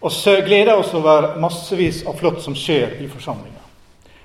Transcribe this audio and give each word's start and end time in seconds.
Og 0.00 0.12
gleder 0.46 0.76
oss 0.78 0.92
over 0.94 1.40
massevis 1.42 2.04
av 2.06 2.14
flott 2.20 2.38
som 2.42 2.54
skjer 2.54 3.00
i 3.02 3.08
forsamlinga. 3.10 3.64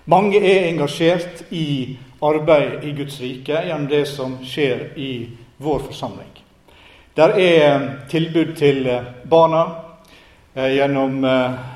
Mange 0.05 0.37
er 0.37 0.67
engasjert 0.67 1.47
i 1.49 1.97
arbeid 2.21 2.83
i 2.85 2.91
Guds 2.93 3.15
rike 3.19 3.57
gjennom 3.65 3.87
det 3.89 4.03
som 4.05 4.35
skjer 4.45 4.91
i 5.01 5.29
vår 5.57 5.79
forsamling. 5.87 6.29
Der 7.17 7.33
er 7.41 7.87
tilbud 8.09 8.53
til 8.55 8.85
barna 9.25 9.63
gjennom 10.53 11.25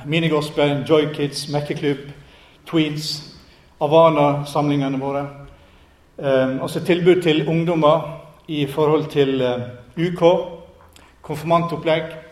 Minigospel, 0.06 0.84
Joy 0.86 1.10
Kids, 1.16 1.48
Mekkeklubb, 1.50 2.06
Tweeds, 2.70 3.10
Avana-samlingene 3.82 5.02
våre. 5.02 5.26
Altså 6.62 6.86
tilbud 6.86 7.22
til 7.26 7.48
ungdommer 7.50 8.06
i 8.48 8.68
forhold 8.70 9.10
til 9.10 9.42
UK, 9.98 10.24
konfirmantopplegg 11.22 12.27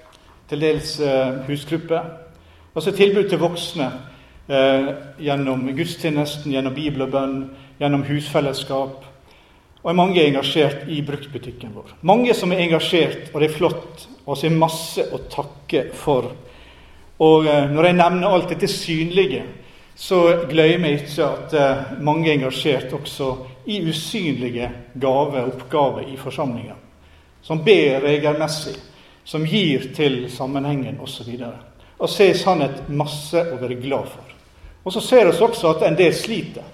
til 0.49 0.61
dels 0.61 0.97
husgrupper. 1.47 1.47
husgruppe. 1.47 2.81
så 2.83 2.91
tilbud 2.91 3.29
til 3.29 3.39
voksne 3.39 3.91
eh, 4.49 4.89
gjennom 5.19 5.67
gudstjenesten, 5.75 6.51
gjennom 6.51 6.75
bibel 6.75 7.05
og 7.05 7.11
bønn, 7.13 7.35
gjennom 7.79 8.05
husfellesskap. 8.07 9.05
Og 9.85 9.95
mange 9.95 10.21
er 10.21 10.31
engasjert 10.31 10.87
i 10.89 11.01
bruktbutikken 11.05 11.75
vår. 11.75 11.93
Mange 12.01 12.33
som 12.33 12.51
er 12.51 12.63
engasjert, 12.63 13.29
og 13.33 13.41
det 13.41 13.51
er 13.51 13.57
flott. 13.57 14.07
Og 14.25 14.37
så 14.37 14.47
er 14.47 14.57
masse 14.57 15.03
å 15.13 15.19
takke 15.29 15.89
for. 15.93 16.31
Og 17.21 17.45
eh, 17.47 17.69
når 17.71 17.89
jeg 17.89 17.99
nevner 17.99 18.33
alt 18.33 18.49
dette 18.49 18.69
synlige, 18.71 19.43
så 19.95 20.47
glemmer 20.49 20.91
jeg 20.91 21.05
ikke 21.05 21.27
at 21.27 21.53
eh, 21.55 21.93
mange 22.03 22.27
er 22.27 22.39
engasjert 22.39 22.93
også 22.97 23.29
i 23.71 23.79
usynlige 23.87 24.67
gaver 24.99 25.45
og 25.45 25.53
oppgaver 25.53 26.09
i 26.11 26.17
forsamlinga. 26.19 26.75
Som 27.45 27.61
ber 27.63 28.01
regelmessig 28.03 28.75
som 29.25 29.45
gir 29.45 29.89
til 29.95 30.25
sammenhengen 30.31 30.99
osv. 31.01 31.33
Og, 31.41 31.53
og 31.99 32.09
se 32.09 32.29
sannhet 32.37 32.89
masse 32.89 33.41
å 33.41 33.59
være 33.61 33.79
glad 33.81 34.09
for. 34.13 34.35
Og 34.85 34.93
så 34.93 35.01
ser 35.01 35.25
vi 35.25 35.37
også 35.41 35.71
at 35.73 35.87
en 35.87 35.97
del 35.97 36.13
sliter. 36.13 36.65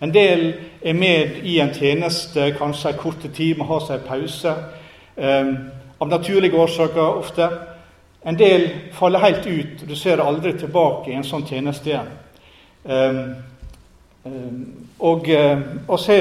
En 0.00 0.14
del 0.14 0.52
er 0.82 0.94
med 0.94 1.40
i 1.42 1.58
en 1.58 1.74
tjeneste 1.74 2.52
kanskje 2.58 2.92
en 2.92 3.00
kort 3.00 3.24
tid, 3.34 3.56
må 3.58 3.66
ha 3.66 3.80
seg 3.82 4.06
pause. 4.06 4.54
Um, 5.16 5.56
av 5.98 6.08
naturlige 6.08 6.56
årsaker 6.56 7.18
ofte. 7.18 7.48
En 8.22 8.38
del 8.38 8.68
faller 8.94 9.18
helt 9.18 9.46
ut, 9.46 9.82
du 9.88 9.96
ser 9.96 10.22
aldri 10.22 10.52
tilbake 10.58 11.10
i 11.10 11.16
en 11.18 11.26
sånn 11.26 11.46
tjeneste 11.46 11.90
igjen. 11.90 12.12
Um, 12.84 13.18
um, 14.22 14.60
og 14.98 15.26
vi 15.26 15.98
se 15.98 16.20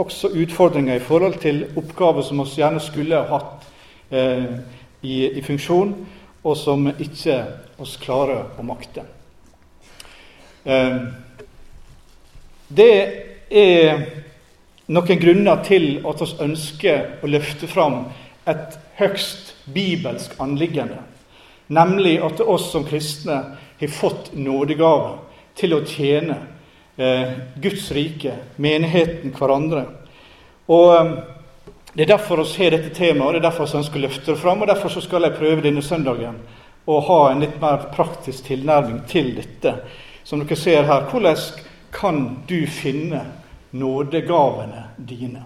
også 0.00 0.32
utfordringer 0.32 0.96
i 0.96 1.04
forhold 1.04 1.36
til 1.42 1.66
oppgaver 1.76 2.24
som 2.24 2.40
vi 2.40 2.56
gjerne 2.56 2.80
skulle 2.80 3.20
ha 3.20 3.36
hatt. 3.36 3.68
Uh, 4.08 4.56
i, 5.04 5.28
i 5.38 5.42
funksjon, 5.44 5.94
og 6.44 6.56
som 6.58 6.88
ikke 6.90 7.38
oss 7.80 7.96
klarer 8.00 8.56
å 8.58 8.64
makte. 8.66 9.04
Eh, 10.64 10.98
det 12.74 12.92
er 13.50 14.04
noen 14.92 15.20
grunner 15.20 15.60
til 15.64 15.88
at 16.04 16.22
vi 16.22 16.30
ønsker 16.44 17.24
å 17.24 17.30
løfte 17.30 17.68
fram 17.70 18.06
et 18.48 18.78
høgst 18.98 19.54
bibelsk 19.72 20.34
anliggende, 20.42 21.00
nemlig 21.72 22.18
at 22.24 22.40
oss 22.44 22.70
som 22.72 22.84
kristne 22.88 23.38
har 23.80 23.92
fått 23.92 24.32
nådegave 24.36 25.18
til 25.56 25.76
å 25.76 25.84
tjene 25.88 26.36
eh, 26.96 27.36
Guds 27.60 27.90
rike, 27.94 28.36
menigheten, 28.56 29.32
hverandre. 29.36 29.86
Og 30.68 30.90
eh, 30.96 31.12
det 31.94 32.02
er 32.02 32.06
derfor 32.06 32.42
vi 32.42 32.64
har 32.64 32.74
dette 32.74 32.90
temaet, 32.94 33.34
det 33.34 33.38
er 33.38 33.46
derfor 33.48 33.70
vi 33.70 33.78
ønsker 33.78 34.00
å 34.00 34.02
løfte 34.02 34.32
det 34.32 34.40
fram. 34.40 34.62
og 34.62 34.66
Derfor 34.66 35.00
skal 35.00 35.28
jeg 35.28 35.38
prøve 35.38 35.62
denne 35.62 35.82
søndagen 35.82 36.40
å 36.90 36.98
ha 37.06 37.18
en 37.30 37.40
litt 37.44 37.60
mer 37.62 37.86
praktisk 37.94 38.48
tilnærming 38.48 39.04
til 39.08 39.30
dette. 39.36 39.76
Som 40.24 40.42
dere 40.42 40.58
ser 40.58 40.88
her, 40.88 41.06
hvordan 41.10 41.38
kan 41.94 42.22
du 42.48 42.64
finne 42.66 43.22
nådegavene 43.70 44.88
dine? 44.98 45.44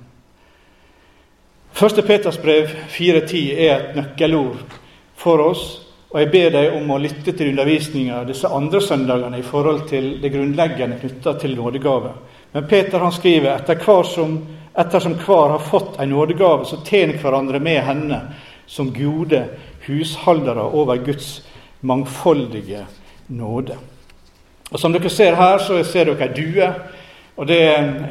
Første 1.72 2.02
Peters 2.02 2.40
brev 2.40 2.72
4.10 2.96 3.52
er 3.52 3.74
et 3.76 3.98
nøkkelord 3.98 4.78
for 5.20 5.44
oss. 5.50 5.66
Og 6.08 6.22
jeg 6.22 6.30
ber 6.32 6.54
deg 6.54 6.72
om 6.78 6.88
å 6.90 6.98
lytte 7.02 7.34
til 7.36 7.50
undervisninga 7.52 8.22
disse 8.24 8.48
andre 8.48 8.80
søndagene 8.80 9.42
i 9.42 9.44
forhold 9.44 9.84
til 9.90 10.14
det 10.22 10.32
grunnleggende 10.32 10.96
knytta 11.02 11.34
til 11.42 11.52
nådegave. 11.58 12.14
Men 12.54 12.64
Peter 12.70 13.04
han 13.04 13.12
skriver 13.12 13.52
etter 13.52 13.76
hver 13.84 14.08
som 14.08 14.38
Ettersom 14.78 15.16
hver 15.18 15.56
har 15.56 15.58
fått 15.58 16.00
en 16.00 16.12
nådegave, 16.14 16.64
så 16.64 16.76
tjen 16.86 17.16
hverandre 17.18 17.58
med 17.58 17.82
henne 17.82 18.20
som 18.66 18.92
gode 18.94 19.44
husholdere 19.86 20.62
over 20.62 20.96
Guds 21.02 21.42
mangfoldige 21.80 22.84
nåde. 23.26 23.76
Og 24.70 24.80
Som 24.80 24.92
dere 24.92 25.10
ser 25.10 25.34
her, 25.34 25.58
så 25.58 25.82
ser 25.84 26.04
dere 26.04 26.28
ei 26.28 26.34
due. 26.36 26.68
Og 27.36 27.46
det 27.48 27.62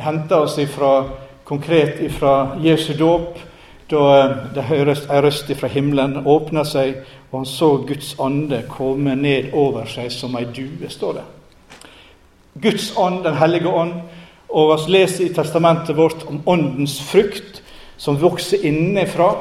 henter 0.01 0.43
oss 0.43 0.57
ifra, 0.57 1.05
konkret 1.43 2.11
fra 2.11 2.57
Jesu 2.63 2.93
dåp, 2.99 3.39
da 3.91 4.33
det 4.55 4.63
høres 4.67 5.05
ei 5.07 5.21
røst 5.23 5.51
fra 5.55 5.67
himmelen 5.71 6.25
åpna 6.27 6.63
seg, 6.67 6.97
og 7.31 7.39
han 7.39 7.45
så 7.45 7.69
Guds 7.87 8.15
ande 8.19 8.65
komme 8.69 9.15
ned 9.15 9.53
over 9.53 9.85
seg 9.87 10.11
som 10.11 10.35
ei 10.35 10.43
due, 10.51 10.89
står 10.89 11.13
det. 11.13 11.25
Guds 12.61 12.91
ånd, 12.97 13.23
Den 13.23 13.37
hellige 13.37 13.67
ånd, 13.67 13.93
og 14.49 14.73
vi 14.73 14.91
leser 14.95 15.25
i 15.25 15.33
testamentet 15.35 15.97
vårt 15.97 16.23
om 16.27 16.41
åndens 16.45 16.99
frukt, 17.03 17.61
som 17.97 18.19
vokser 18.21 18.65
innenfra, 18.65 19.31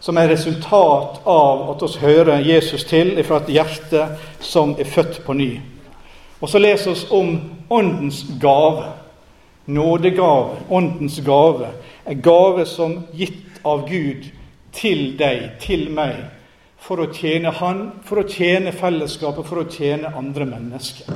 som 0.00 0.18
er 0.20 0.28
resultat 0.28 1.22
av 1.24 1.62
at 1.72 1.82
vi 1.82 2.02
hører 2.02 2.44
Jesus 2.44 2.84
til 2.84 3.16
fra 3.24 3.40
et 3.40 3.54
hjerte 3.56 4.04
som 4.44 4.74
er 4.78 4.88
født 4.88 5.22
på 5.24 5.32
ny. 5.32 5.48
Og 6.40 6.50
så 6.52 6.60
leser 6.60 6.92
vi 6.92 7.08
om 7.16 7.30
åndens 7.72 8.24
gave. 8.40 8.92
Nådegave, 9.66 10.60
åndens 10.68 11.20
gave. 11.24 11.70
En 12.06 12.20
gave 12.20 12.66
som 12.68 12.98
gitt 13.16 13.62
av 13.64 13.86
Gud 13.88 14.28
til 14.76 15.14
deg, 15.16 15.54
til 15.64 15.88
meg, 15.94 16.18
for 16.76 17.00
å 17.00 17.08
tjene 17.08 17.54
Han, 17.62 17.84
for 18.04 18.20
å 18.20 18.28
tjene 18.28 18.74
fellesskapet, 18.76 19.46
for 19.48 19.62
å 19.62 19.68
tjene 19.72 20.12
andre 20.12 20.44
mennesker. 20.44 21.08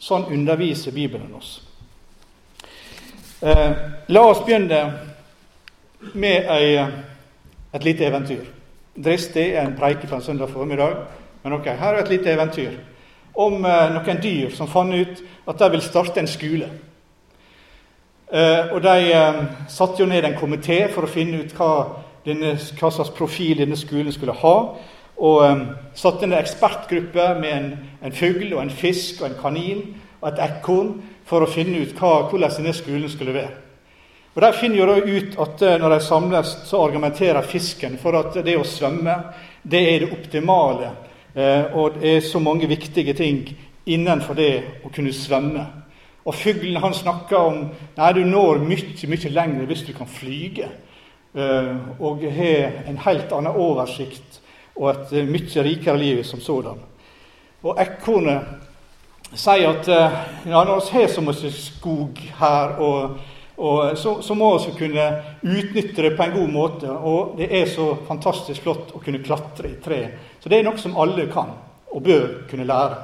Sånn 0.00 0.26
underviser 0.34 0.96
Bibelen 0.96 1.30
oss. 1.38 1.60
Eh, 3.42 3.70
la 4.06 4.20
oss 4.20 4.42
begynne 4.44 4.92
med 6.12 6.48
ei, 6.52 6.74
et 7.72 7.84
lite 7.84 8.04
eventyr. 8.04 8.44
Dristig 9.04 9.54
er 9.54 9.64
en 9.64 9.76
preike 9.78 10.06
på 10.06 10.14
en 10.14 10.22
søndag 10.22 10.50
formiddag, 10.52 10.96
men 11.42 11.52
ok, 11.56 11.64
her 11.64 11.94
er 11.94 12.02
et 12.02 12.10
lite 12.12 12.34
eventyr 12.34 12.74
om 13.34 13.64
eh, 13.64 13.86
noen 13.94 14.20
dyr 14.20 14.52
som 14.52 14.68
fant 14.68 14.92
ut 14.92 15.22
at 15.48 15.62
de 15.62 15.70
vil 15.72 15.80
starte 15.80 16.20
en 16.20 16.28
skole. 16.28 16.68
Eh, 18.28 18.74
og 18.74 18.82
De 18.84 19.08
eh, 19.08 19.40
satte 19.72 20.02
jo 20.02 20.08
ned 20.10 20.28
en 20.28 20.36
komité 20.36 20.82
for 20.92 21.08
å 21.08 21.10
finne 21.10 21.40
ut 21.40 21.54
hva, 21.56 21.70
denne, 22.26 22.58
hva, 22.76 22.90
slags 22.92 23.14
profil 23.16 23.62
denne 23.62 23.78
skolen 23.80 24.12
skulle 24.12 24.36
ha. 24.42 24.56
Og 25.16 25.46
eh, 25.46 25.64
satte 25.96 26.28
ned 26.28 26.42
ekspertgruppe 26.42 27.30
med 27.40 27.56
en, 27.56 27.72
en 28.04 28.12
fugl 28.12 28.52
og 28.52 28.66
en 28.66 28.76
fisk 28.82 29.24
og 29.24 29.30
en 29.30 29.40
kanin 29.40 29.82
og 30.20 30.28
et 30.34 30.44
ekorn 30.44 30.98
for 31.30 31.46
å 31.46 31.50
finne 31.50 31.84
ut 31.84 31.94
hva, 31.94 32.26
hvordan 32.26 32.56
denne 32.58 32.74
skolen 32.74 33.10
skulle 33.10 33.36
være. 33.36 33.58
Og 34.34 34.42
De 34.42 34.50
finner 34.54 34.78
jo 34.78 35.16
ut 35.18 35.38
at 35.42 35.62
eh, 35.66 35.78
når 35.78 35.94
de 35.94 36.00
samles, 36.06 36.50
så 36.66 36.82
argumenterer 36.84 37.46
fisken 37.46 37.96
for 37.98 38.18
at 38.18 38.36
det 38.46 38.56
å 38.58 38.66
svømme 38.66 39.16
det 39.62 39.80
er 39.90 40.04
det 40.04 40.12
optimale. 40.14 40.92
Eh, 41.34 41.74
og 41.74 41.98
det 41.98 42.16
er 42.16 42.24
så 42.26 42.38
mange 42.42 42.68
viktige 42.70 43.14
ting 43.18 43.42
innenfor 43.90 44.38
det 44.38 44.52
å 44.86 44.92
kunne 44.94 45.14
svømme. 45.14 45.66
Og 46.26 46.36
fuglen 46.36 46.78
han 46.82 46.94
snakker 46.94 47.38
om 47.38 47.58
nei, 47.96 48.12
du 48.14 48.22
når 48.26 48.62
mye, 48.62 49.10
mye 49.10 49.34
lenger 49.34 49.66
hvis 49.70 49.84
du 49.88 49.92
kan 49.96 50.10
flyge. 50.10 50.70
Eh, 51.34 51.74
og 51.98 52.22
har 52.22 52.86
en 52.90 53.02
helt 53.06 53.34
annen 53.34 53.58
oversikt 53.58 54.40
og 54.76 54.92
et 54.92 55.28
mye 55.28 55.66
rikere 55.66 55.98
liv 55.98 56.22
som 56.24 56.42
sådan. 56.42 56.78
Og 57.66 57.78
ekornet 57.82 58.59
sier 59.34 59.68
at 59.70 59.88
eh, 59.88 60.16
ja, 60.50 60.64
når 60.64 60.80
vi 60.80 61.02
har 61.02 61.12
så 61.12 61.22
mye 61.22 61.52
skog 61.54 62.18
her, 62.40 62.72
og, 62.82 63.18
og 63.60 63.98
så, 63.98 64.16
så, 64.22 64.34
må 64.34 64.50
vi 64.58 64.74
kunne 64.78 65.06
utnytte 65.42 66.02
det 66.02 66.16
på 66.16 66.26
en 66.26 66.34
god 66.34 66.52
måte. 66.52 66.90
Og 66.90 67.36
det 67.38 67.50
er 67.60 67.70
så 67.70 67.92
fantastisk 68.08 68.64
flott 68.66 68.94
å 68.94 69.02
kunne 69.04 69.22
klatre 69.22 69.70
i 69.70 69.78
tre. 69.82 70.00
Så 70.40 70.50
det 70.50 70.60
er 70.60 70.66
noe 70.66 70.80
som 70.80 70.98
alle 70.98 71.28
kan 71.32 71.54
og 71.90 72.04
bør 72.06 72.28
kunne 72.50 72.68
lære. 72.68 73.00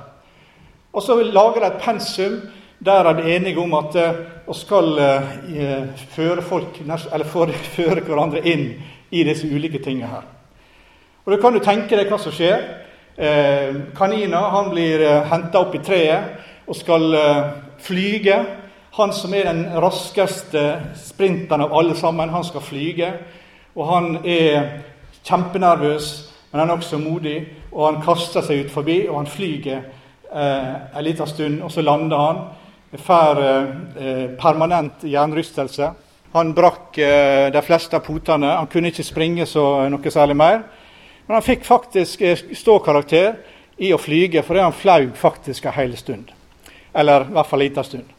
Og 0.96 1.04
så 1.04 1.18
lager 1.20 1.60
de 1.60 1.68
et 1.68 1.82
pensum 1.82 2.38
der 2.86 3.08
er 3.08 3.16
de 3.16 3.30
enige 3.36 3.60
om 3.60 3.72
at 3.74 3.94
vi 3.96 4.54
skal 4.54 4.98
eh, 5.00 5.86
føre, 6.12 6.42
folk, 6.42 6.80
eller 6.84 7.24
føre 7.24 8.02
hverandre 8.06 8.42
inn 8.44 8.66
i 9.10 9.22
disse 9.24 9.48
ulike 9.48 9.80
tingene 9.84 10.10
her. 10.10 10.26
Og 11.24 11.32
Da 11.32 11.40
kan 11.42 11.56
du 11.56 11.58
tenke 11.64 11.96
deg 11.96 12.10
hva 12.10 12.18
som 12.22 12.34
skjer. 12.34 12.85
Eh, 13.16 13.74
kanina 13.96 14.38
han 14.38 14.70
blir 14.70 15.00
eh, 15.00 15.22
henta 15.22 15.62
opp 15.64 15.74
i 15.74 15.80
treet 15.80 16.68
og 16.68 16.76
skal 16.76 17.14
eh, 17.16 17.46
flyge. 17.80 18.36
Han 18.98 19.12
som 19.12 19.32
er 19.34 19.48
den 19.48 19.62
raskeste 19.80 20.64
sprinteren 21.00 21.64
av 21.64 21.72
alle 21.76 21.96
sammen, 21.96 22.28
han 22.28 22.44
skal 22.44 22.64
flyge. 22.64 23.10
Og 23.76 23.88
han 23.88 24.18
er 24.24 24.82
kjempenervøs, 25.24 26.10
men 26.50 26.60
han 26.60 26.70
er 26.70 26.76
også 26.76 26.98
modig. 26.98 27.38
og 27.72 27.86
han 27.86 28.02
kaster 28.02 28.40
seg 28.40 28.64
ut 28.64 28.70
forbi, 28.72 29.02
og 29.08 29.18
han 29.18 29.26
flyger 29.26 29.80
eh, 30.32 30.74
en 30.96 31.04
liten 31.04 31.26
stund, 31.26 31.62
og 31.62 31.72
så 31.72 31.82
lander 31.82 32.16
han. 32.16 32.38
Får 32.96 33.40
eh, 33.44 34.30
permanent 34.40 35.04
jernrystelse. 35.04 35.90
Han 36.32 36.54
brakk 36.54 36.98
eh, 36.98 37.52
de 37.52 37.62
fleste 37.62 37.96
av 37.96 38.04
potene. 38.04 38.54
Han 38.56 38.68
kunne 38.72 38.88
ikke 38.92 39.04
springe 39.04 39.46
så 39.46 39.88
noe 39.92 40.12
særlig 40.12 40.36
mer. 40.36 40.64
Men 41.26 41.38
han 41.38 41.46
fikk 41.46 41.64
faktisk 41.66 42.22
eh, 42.22 42.38
ståkarakter 42.54 43.36
i 43.76 43.92
å 43.92 44.00
flyge, 44.00 44.42
fordi 44.42 44.62
han 44.64 44.76
flaug 44.76 45.16
faktisk 45.18 45.66
en 45.66 45.76
hel 45.76 45.96
stund. 45.96 46.30
Eller 46.96 47.26
i 47.26 47.34
hvert 47.34 47.50
fall 47.50 47.60
en 47.60 47.68
liten 47.68 47.84
stund. 47.84 48.12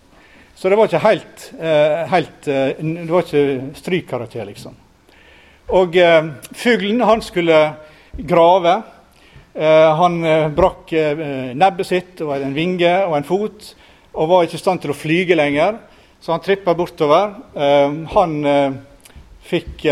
Så 0.57 0.69
det 0.69 0.77
var 0.77 0.89
ikke 0.89 1.03
helt, 1.03 1.51
eh, 1.59 2.03
helt 2.09 2.47
eh, 2.47 2.69
Det 2.81 3.09
var 3.11 3.25
ikke 3.25 3.75
strykkarakter, 3.77 4.45
liksom. 4.45 4.75
Og 5.69 5.97
fuglen, 6.55 7.01
han 7.01 7.21
skulle 7.21 7.73
grave. 8.15 8.81
Han 9.99 10.21
brakk 10.55 10.93
eh, 10.93 11.51
nebbet 11.57 11.89
sitt 11.89 12.21
og 12.23 12.31
en 12.37 12.53
vinge 12.55 12.93
og 13.03 13.17
en 13.17 13.25
fot 13.27 13.73
og 14.13 14.29
var 14.29 14.45
ikke 14.45 14.55
i 14.55 14.61
stand 14.61 14.81
til 14.81 14.93
å 14.93 14.97
flyge 14.97 15.35
lenger, 15.35 15.75
så 16.21 16.31
han 16.31 16.41
trippa 16.45 16.73
bortover. 16.73 17.33
han 18.13 18.33
fikk 19.43 19.83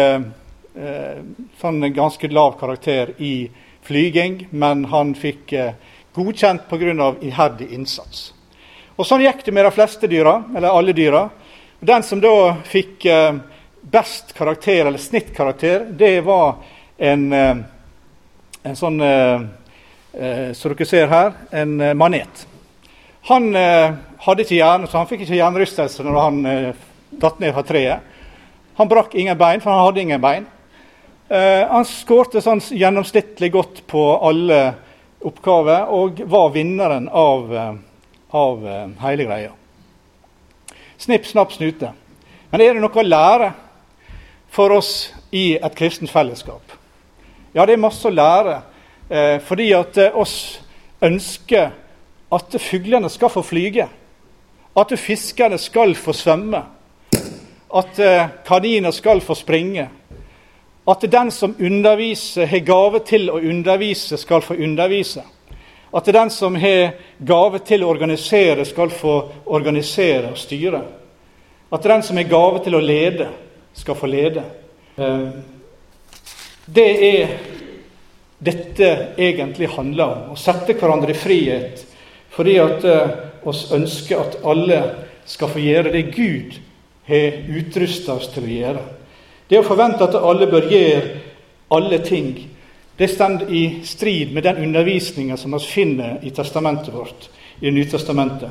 sånn 1.61 1.85
ganske 1.95 2.27
lav 2.27 2.57
karakter 2.59 3.13
i 3.23 3.49
flyging, 3.85 4.47
men 4.51 4.85
han 4.91 5.13
fikk 5.15 5.53
godkjent 6.13 6.65
pga. 6.67 7.15
iherdig 7.21 7.69
innsats. 7.71 8.33
Og 8.97 9.05
Sånn 9.05 9.23
gikk 9.23 9.45
det 9.45 9.53
med 9.53 9.65
de 9.65 9.71
fleste 9.71 10.07
dyra, 10.07 10.43
eller 10.55 10.69
alle 10.69 10.93
dyra. 10.93 11.29
Den 11.79 12.03
som 12.03 12.19
da 12.19 12.57
fikk 12.63 13.07
best 13.81 14.33
karakter, 14.33 14.85
eller 14.85 14.99
snittkarakter, 14.99 15.85
det 15.95 16.21
var 16.21 16.55
en 16.97 17.31
en 18.65 18.77
sånn 18.77 18.99
eh, 19.01 19.45
eh, 20.17 20.51
Som 20.57 20.73
dere 20.73 20.89
ser 20.89 21.11
her, 21.11 21.33
en 21.53 21.77
eh, 21.81 21.93
manet. 21.97 22.45
Han 23.25 23.47
hadde 23.57 24.43
ikke 24.43 24.59
hjerne, 24.59 24.85
så 24.85 24.99
han 24.99 25.07
fikk 25.09 25.23
ikke 25.23 25.39
hjernerystelse 25.39 26.03
når 26.05 26.17
han 26.19 26.35
datt 27.09 27.39
ned 27.41 27.55
fra 27.55 27.63
treet. 27.65 28.11
Han 28.77 28.91
brakk 28.91 29.15
ingen 29.17 29.37
bein, 29.39 29.63
for 29.63 29.73
han 29.73 29.81
hadde 29.81 30.03
ingen 30.03 30.21
bein. 30.21 30.45
Han 31.27 31.85
skårte 31.89 32.41
sånn 32.43 32.59
gjennomsnittlig 32.77 33.47
godt 33.53 33.79
på 33.89 34.01
alle 34.27 34.59
oppgaver 35.25 35.89
og 35.89 36.19
var 36.29 36.51
vinneren 36.53 37.07
av, 37.09 37.49
av 38.29 38.67
hele 39.01 39.25
greia. 39.25 39.49
Snipp, 41.01 41.25
snapp, 41.25 41.53
snute. 41.53 41.89
Men 42.51 42.61
er 42.61 42.75
det 42.77 42.83
noe 42.83 43.01
å 43.01 43.03
lære 43.03 43.49
for 44.53 44.71
oss 44.77 44.91
i 45.35 45.55
et 45.57 45.75
kristent 45.75 46.13
fellesskap? 46.13 46.75
Ja, 47.55 47.65
det 47.65 47.75
er 47.75 47.83
masse 47.83 48.07
å 48.07 48.13
lære. 48.13 48.61
Eh, 49.09 49.37
fordi 49.43 49.69
at 49.75 49.97
eh, 50.01 50.15
oss 50.15 50.61
ønsker 51.03 51.69
at 52.35 52.55
fuglene 52.59 53.09
skal 53.11 53.31
få 53.33 53.43
flyge. 53.45 53.89
At 54.75 54.93
fiskerne 54.99 55.59
skal 55.61 55.95
få 55.99 56.15
svømme. 56.15 56.63
At 57.75 57.99
eh, 57.99 58.31
kaniner 58.47 58.95
skal 58.95 59.21
få 59.23 59.37
springe. 59.39 59.89
At 60.85 61.01
den 61.01 61.31
som 61.31 61.55
underviser, 61.59 62.45
har 62.45 62.59
gave 62.59 62.99
til 62.99 63.29
å 63.29 63.39
undervise, 63.39 64.17
skal 64.17 64.41
få 64.41 64.53
undervise. 64.53 65.23
At 65.91 66.05
den 66.05 66.29
som 66.29 66.55
har 66.55 66.93
gave 67.17 67.59
til 67.65 67.83
å 67.83 67.89
organisere, 67.89 68.65
skal 68.65 68.93
få 68.93 69.15
organisere 69.45 70.29
og 70.31 70.37
styre. 70.37 70.81
At 71.71 71.83
den 71.83 72.03
som 72.03 72.17
har 72.17 72.29
gave 72.29 72.63
til 72.63 72.75
å 72.75 72.83
lede, 72.83 73.29
skal 73.73 73.97
få 73.97 74.07
lede. 74.07 74.43
Eh, 74.95 75.27
det 76.65 76.89
er 77.09 77.37
dette 78.37 78.91
egentlig 79.17 79.71
handler 79.73 80.05
om. 80.05 80.33
Å 80.35 80.39
sette 80.39 80.77
hverandre 80.77 81.15
i 81.15 81.17
frihet. 81.17 81.85
Fordi 82.35 82.57
at 82.59 82.83
vi 82.83 82.97
oss 83.45 83.71
ønsker 83.73 84.21
at 84.21 84.37
alle 84.45 84.81
skal 85.25 85.51
få 85.51 85.61
gjøre 85.61 85.93
det 85.93 86.03
Gud 86.15 86.57
har 87.05 87.41
utrusta 87.59 88.17
oss 88.17 88.29
til 88.33 88.47
å 88.47 88.53
gjøre. 88.53 88.83
Det 89.47 89.59
å 89.59 89.67
forvente 89.67 90.03
at 90.03 90.15
alle 90.17 90.47
bør 90.49 90.69
gjøre 90.71 91.09
alle 91.75 91.99
ting, 92.05 92.55
det 92.97 93.09
står 93.11 93.51
i 93.51 93.81
strid 93.83 94.33
med 94.33 94.43
den 94.43 94.63
undervisninga 94.63 95.37
som 95.37 95.51
vi 95.51 95.59
finner 95.59 96.19
i 96.23 96.29
testamentet 96.31 96.93
vårt, 96.93 97.29
i 97.59 97.65
Det 97.65 97.71
nye 97.71 97.85
testamentet. 97.85 98.49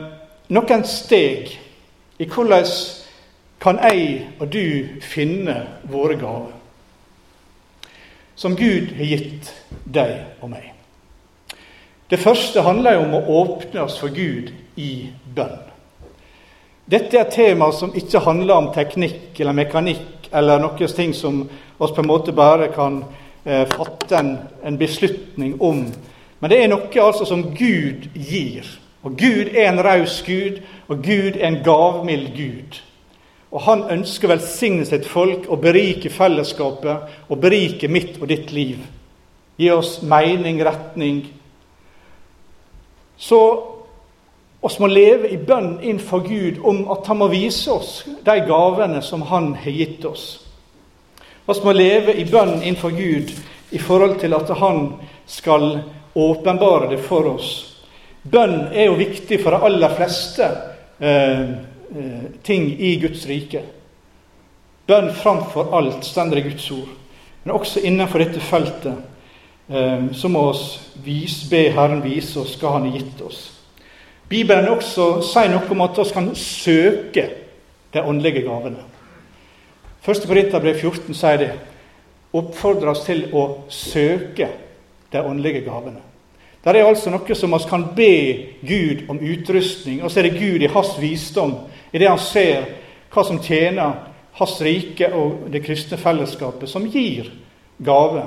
noen 0.48 0.84
steg 0.84 1.58
i 2.18 2.26
hvordan 2.26 2.64
kan 3.60 3.78
jeg 3.82 4.26
og 4.38 4.52
du 4.52 5.00
finne 5.00 5.66
våre 5.88 6.14
gaver, 6.14 6.52
som 8.36 8.56
Gud 8.56 8.92
har 8.98 9.04
gitt 9.04 9.54
deg 9.86 10.42
og 10.42 10.50
meg. 10.50 10.74
Det 12.10 12.18
første 12.18 12.62
handler 12.62 12.92
jo 12.92 13.00
om 13.00 13.14
å 13.14 13.40
åpne 13.40 13.80
oss 13.80 13.96
for 13.98 14.08
Gud 14.08 14.52
i 14.76 15.08
bønn. 15.34 15.60
Dette 16.84 17.16
er 17.16 17.24
et 17.24 17.32
tema 17.32 17.70
som 17.72 17.94
ikke 17.96 18.20
handler 18.26 18.58
om 18.58 18.72
teknikk 18.74 19.38
eller 19.40 19.56
mekanikk 19.56 20.28
eller 20.34 20.60
noen 20.60 20.90
ting 20.92 21.14
som 21.16 21.44
oss 21.78 21.94
på 21.94 22.02
en 22.02 22.10
måte 22.10 22.34
bare 22.36 22.68
kan 22.74 22.98
eh, 23.44 23.64
fatte 23.70 24.18
en, 24.18 24.34
en, 24.62 24.78
beslutning 24.78 25.54
om. 25.60 25.86
Men 26.40 26.50
det 26.50 26.58
er 26.60 26.68
noe 26.68 26.90
altså 27.00 27.24
som 27.28 27.46
Gud 27.56 28.10
gir. 28.12 28.68
Og 29.04 29.16
Gud 29.16 29.52
er 29.54 29.70
en 29.70 29.80
raus 29.84 30.22
Gud, 30.26 30.60
og 30.88 31.00
Gud 31.04 31.38
er 31.38 31.48
en 31.48 31.62
gavmild 31.64 32.30
Gud. 32.36 32.80
Og 33.54 33.62
han 33.68 33.84
ønsker 33.94 34.28
å 34.28 34.34
velsigne 34.34 34.84
sitt 34.88 35.06
folk 35.06 35.46
og 35.48 35.62
berike 35.62 36.10
fellesskapet 36.10 37.28
og 37.30 37.40
berike 37.40 37.88
mitt 37.88 38.18
og 38.20 38.28
ditt 38.32 38.52
liv. 38.52 38.80
Gi 39.56 39.70
oss 39.70 40.00
mening, 40.02 40.58
retning. 40.66 41.22
Så 43.16 43.40
oss 44.64 44.78
må 44.80 44.88
leve 44.88 45.28
i 45.30 45.36
bønn 45.36 45.76
innenfor 45.82 46.24
Gud 46.24 46.62
om 46.64 46.86
at 46.92 47.06
han 47.10 47.20
må 47.20 47.28
vise 47.32 47.72
oss 47.72 48.04
de 48.24 48.38
gavene 48.48 49.02
som 49.04 49.22
han 49.28 49.52
har 49.60 49.76
gitt 49.76 50.04
oss. 50.08 50.24
Vi 51.46 51.58
må 51.64 51.74
leve 51.76 52.14
i 52.16 52.24
bønn 52.24 52.62
innenfor 52.62 52.94
Gud 52.96 53.30
i 53.70 53.78
forhold 53.78 54.18
til 54.20 54.34
at 54.34 54.48
han 54.58 54.86
skal 55.26 55.82
åpenbare 56.14 56.88
det 56.94 57.02
for 57.04 57.28
oss. 57.34 57.52
Bønn 58.22 58.72
er 58.72 58.88
jo 58.88 58.96
viktig 58.96 59.42
for 59.42 59.52
de 59.52 59.68
aller 59.68 59.96
fleste. 59.98 60.48
Eh, 61.00 61.54
Eh, 61.96 62.22
ting 62.42 62.80
i 62.80 62.96
Guds 62.96 63.26
rike. 63.26 63.60
Bønn 64.86 65.12
framfor 65.14 65.70
alt 65.78 66.04
står 66.04 66.36
i 66.36 66.40
Guds 66.40 66.70
ord. 66.70 66.88
Men 67.44 67.54
også 67.54 67.80
innenfor 67.80 68.18
dette 68.18 68.40
feltet 68.40 68.96
eh, 69.68 70.08
så 70.12 70.28
må 70.28 70.42
vi 71.04 71.20
be 71.50 71.60
Herren 71.76 72.02
vise 72.02 72.40
oss 72.40 72.56
hva 72.58 72.72
Han 72.74 72.88
har 72.88 72.98
gitt 72.98 73.22
oss. 73.22 73.52
Bibelen 74.28 74.68
også 74.72 75.20
sier 75.26 75.52
noe 75.52 75.68
om 75.70 75.84
at 75.84 75.98
vi 76.00 76.04
kan 76.14 76.30
søke 76.38 77.28
de 77.94 78.02
åndelige 78.02 78.42
gavene. 78.46 78.80
1. 80.04 80.26
Korinterbrev 80.28 80.80
14 80.80 81.14
sier 81.16 81.40
det. 81.40 81.52
Oppfordrer 82.34 82.90
oss 82.90 83.04
til 83.06 83.28
å 83.32 83.44
søke 83.72 84.48
de 85.12 85.22
åndelige 85.22 85.62
gavene. 85.68 86.00
Det 86.64 86.72
er 86.72 86.86
altså 86.88 87.12
noe 87.12 87.36
som 87.36 87.52
vi 87.52 87.60
kan 87.68 87.84
be 87.96 88.14
Gud 88.64 89.04
om 89.12 89.20
utrustning, 89.20 90.00
og 90.02 90.10
så 90.10 90.20
er 90.20 90.30
det 90.30 90.40
Gud 90.40 90.64
i 90.64 90.72
hans 90.72 90.94
visdom 91.00 91.58
i 91.92 92.00
det 92.00 92.08
han 92.08 92.18
ser 92.18 92.64
hva 93.12 93.24
som 93.28 93.38
tjener 93.44 93.98
hans 94.40 94.56
rike 94.64 95.10
og 95.14 95.44
det 95.52 95.62
kristne 95.62 96.00
fellesskapet, 96.00 96.68
som 96.68 96.88
gir 96.90 97.28
gave 97.84 98.24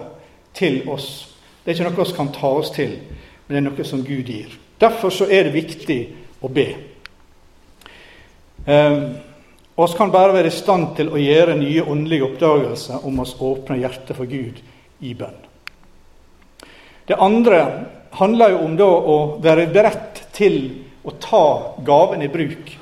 til 0.53 0.83
oss. 0.89 1.33
Det 1.65 1.73
er 1.73 1.79
ikke 1.79 1.89
noe 1.89 2.05
vi 2.05 2.15
kan 2.15 2.31
ta 2.31 2.53
oss 2.61 2.71
til, 2.77 2.93
men 3.47 3.57
det 3.57 3.59
er 3.59 3.67
noe 3.67 3.87
som 3.89 4.05
Gud 4.05 4.29
gir. 4.29 4.53
Derfor 4.79 5.09
så 5.09 5.25
er 5.25 5.47
det 5.47 5.55
viktig 5.55 5.99
å 6.41 6.51
be. 6.53 6.67
Og 9.77 9.89
vi 9.89 9.97
kan 9.97 10.11
bare 10.13 10.33
være 10.33 10.49
i 10.49 10.57
stand 10.57 10.95
til 10.97 11.11
å 11.13 11.21
gjøre 11.21 11.57
nye 11.59 11.85
åndelige 11.85 12.25
oppdagelser 12.31 13.05
om 13.05 13.21
oss 13.23 13.35
åpner 13.39 13.83
hjertet 13.83 14.17
for 14.17 14.29
Gud 14.29 14.59
i 15.05 15.13
bønn. 15.17 15.37
Det 17.07 17.15
andre 17.21 17.61
handler 18.17 18.55
jo 18.55 18.63
om 18.65 18.75
da 18.77 18.87
å 18.89 19.17
være 19.43 19.69
beredt 19.71 20.23
til 20.35 20.57
å 21.07 21.13
ta 21.21 21.45
gaven 21.85 22.25
i 22.25 22.31
bruk. 22.31 22.73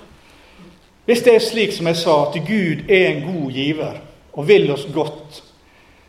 Hvis 1.05 1.21
det 1.25 1.35
er 1.35 1.43
slik 1.43 1.75
som 1.75 1.89
jeg 1.91 1.99
sa, 1.99 2.15
at 2.25 2.39
Gud 2.47 2.87
er 2.89 3.11
en 3.11 3.25
god 3.27 3.51
giver 3.53 3.99
og 4.33 4.47
vil 4.47 4.71
oss 4.73 4.87
godt, 4.93 5.41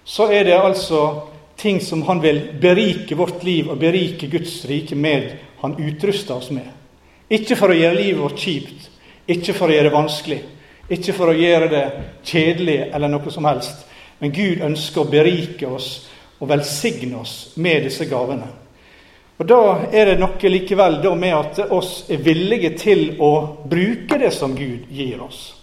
så 0.07 0.31
er 0.33 0.47
det 0.49 0.57
altså 0.57 1.02
ting 1.59 1.81
som 1.83 2.05
han 2.07 2.23
vil 2.23 2.40
berike 2.62 3.19
vårt 3.19 3.43
liv 3.45 3.69
og 3.69 3.81
berike 3.83 4.31
Guds 4.33 4.62
rike 4.71 4.97
med, 4.97 5.35
han 5.60 5.76
utruster 5.78 6.34
oss 6.34 6.50
med. 6.50 6.68
Ikke 7.28 7.56
for 7.58 7.72
å 7.72 7.76
gjøre 7.76 7.98
livet 7.98 8.22
vårt 8.22 8.38
kjipt, 8.38 8.90
ikke 9.26 9.54
for 9.56 9.70
å 9.70 9.75
gjøre 9.75 9.88
det 9.88 9.96
vanskelig, 9.96 10.42
ikke 10.88 11.14
for 11.16 11.32
å 11.32 11.38
gjøre 11.38 11.70
det 11.70 11.84
kjedelig 12.26 12.76
eller 12.94 13.10
noe 13.10 13.32
som 13.34 13.48
helst. 13.48 13.86
Men 14.18 14.32
Gud 14.32 14.62
ønsker 14.64 15.02
å 15.02 15.10
berike 15.10 15.66
oss 15.66 15.90
og 16.38 16.48
velsigne 16.50 17.18
oss 17.20 17.56
med 17.56 17.84
disse 17.88 18.06
gavene. 18.08 18.46
Og 19.36 19.46
Da 19.46 19.88
er 19.92 20.12
det 20.12 20.20
noe 20.20 20.48
likevel 20.48 21.02
med 21.18 21.34
at 21.34 21.58
oss 21.70 22.06
er 22.08 22.22
villige 22.25 22.70
til 22.78 23.16
å 23.20 23.58
bruke 23.68 24.16
det 24.18 24.32
som 24.32 24.54
Gud 24.56 24.88
gir 24.88 25.20
oss. 25.20 25.54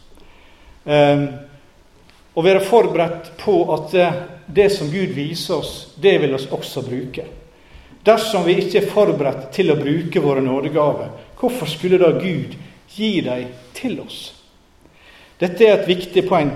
Um, 0.85 1.25
og 2.35 2.45
være 2.45 2.65
forberedt 2.65 3.31
på 3.39 3.55
at 3.73 3.95
det 4.45 4.69
som 4.73 4.91
Gud 4.91 5.15
viser 5.15 5.55
oss, 5.55 5.93
det 5.95 6.17
vil 6.21 6.35
oss 6.35 6.47
også 6.51 6.83
bruke. 6.85 7.25
Dersom 8.03 8.43
vi 8.45 8.57
ikke 8.59 8.81
er 8.81 8.91
forberedt 8.91 9.51
til 9.55 9.71
å 9.71 9.79
bruke 9.79 10.21
våre 10.23 10.43
nådegaver, 10.43 11.11
hvorfor 11.39 11.69
skulle 11.71 11.99
da 12.01 12.11
Gud 12.17 12.55
gi 12.95 13.13
dem 13.23 13.51
til 13.75 13.99
oss? 14.03 14.33
Dette 15.39 15.65
er 15.65 15.77
et 15.77 15.87
viktig 15.87 16.25
poeng 16.27 16.51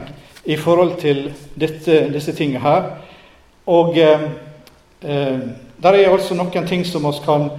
i 0.48 0.58
forhold 0.60 0.98
til 1.02 1.30
dette, 1.60 2.06
disse 2.12 2.36
tingene 2.36 2.64
her. 2.64 2.90
Og 3.68 3.98
eh, 4.00 4.28
eh, 5.04 5.40
der 5.84 5.98
er 5.98 6.12
altså 6.12 6.36
noen 6.36 6.68
ting 6.68 6.86
som 6.88 7.08
vi 7.08 7.16
kan 7.26 7.50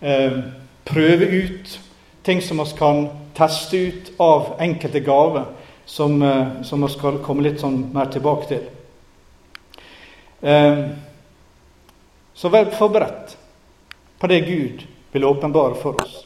eh, 0.00 0.40
prøve 0.84 1.28
ut, 1.28 1.78
ting 2.24 2.42
som 2.44 2.60
vi 2.60 2.68
kan 2.78 3.06
teste 3.36 3.76
ut 3.76 4.12
av 4.20 4.54
enkelte 4.60 5.00
gaver, 5.04 5.48
som, 5.86 6.22
eh, 6.22 6.60
vi 6.60 6.88
skal 6.92 7.20
komme 7.24 7.44
litt 7.46 7.60
sånn 7.60 7.90
mer 7.92 8.08
tilbake 8.12 8.48
til. 8.48 8.64
Eh, 10.42 10.84
så 12.36 12.50
vær 12.52 12.70
forberedt 12.76 13.36
på 14.20 14.30
det 14.30 14.40
Gud 14.46 14.82
vil 15.12 15.24
åpenbare 15.24 15.78
for 15.80 16.00
oss. 16.02 16.18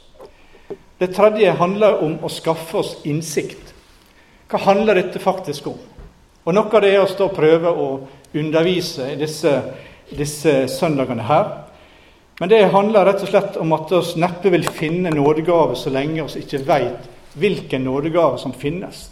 Det 0.99 1.15
tredje 1.17 1.53
handler 1.57 2.03
om 2.05 2.19
å 2.23 2.29
skaffe 2.29 2.83
oss 2.83 2.97
innsikt. 3.09 3.73
Hva 4.51 4.59
handler 4.67 4.99
dette 4.99 5.23
faktisk 5.23 5.71
om? 5.71 5.79
Og 6.45 6.57
Noe 6.57 6.73
av 6.75 6.83
det 6.83 6.91
er 6.97 7.23
å 7.23 7.31
prøve 7.33 7.71
å 7.71 7.87
undervise 8.35 9.15
disse 9.21 9.55
disse 10.11 10.69
søndagene 10.69 11.23
her. 11.23 11.49
Men 12.41 12.49
det 12.49 12.65
handler 12.73 13.05
rett 13.07 13.23
og 13.23 13.31
slett 13.31 13.57
om 13.61 13.73
at 13.77 13.91
vi 13.93 14.21
neppe 14.23 14.53
vil 14.53 14.67
finne 14.69 15.13
nådegave 15.13 15.77
så 15.77 15.93
lenge 15.93 16.25
vi 16.35 16.45
ikke 16.45 16.63
vet 16.67 17.09
hvilken 17.39 17.85
nådegave 17.85 18.39
som 18.41 18.53
finnes. 18.57 19.09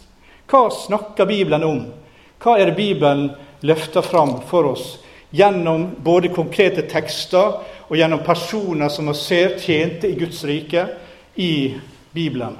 Hva 0.49 0.67
snakker 0.73 1.29
Bibelen 1.29 1.63
om? 1.63 1.83
Hva 2.41 2.57
er 2.57 2.69
det 2.71 2.79
Bibelen 2.79 3.29
løfter 3.61 4.01
fram 4.01 4.39
for 4.49 4.71
oss 4.73 4.97
gjennom 5.31 5.89
både 6.03 6.31
konkrete 6.33 6.85
tekster 6.89 7.59
og 7.87 7.97
gjennom 7.97 8.23
personer 8.25 8.89
som 8.89 9.09
vi 9.09 9.17
ser 9.17 9.57
tjente 9.59 10.09
i 10.09 10.17
Guds 10.19 10.43
rike 10.43 10.87
i 11.35 11.75
Bibelen? 12.11 12.57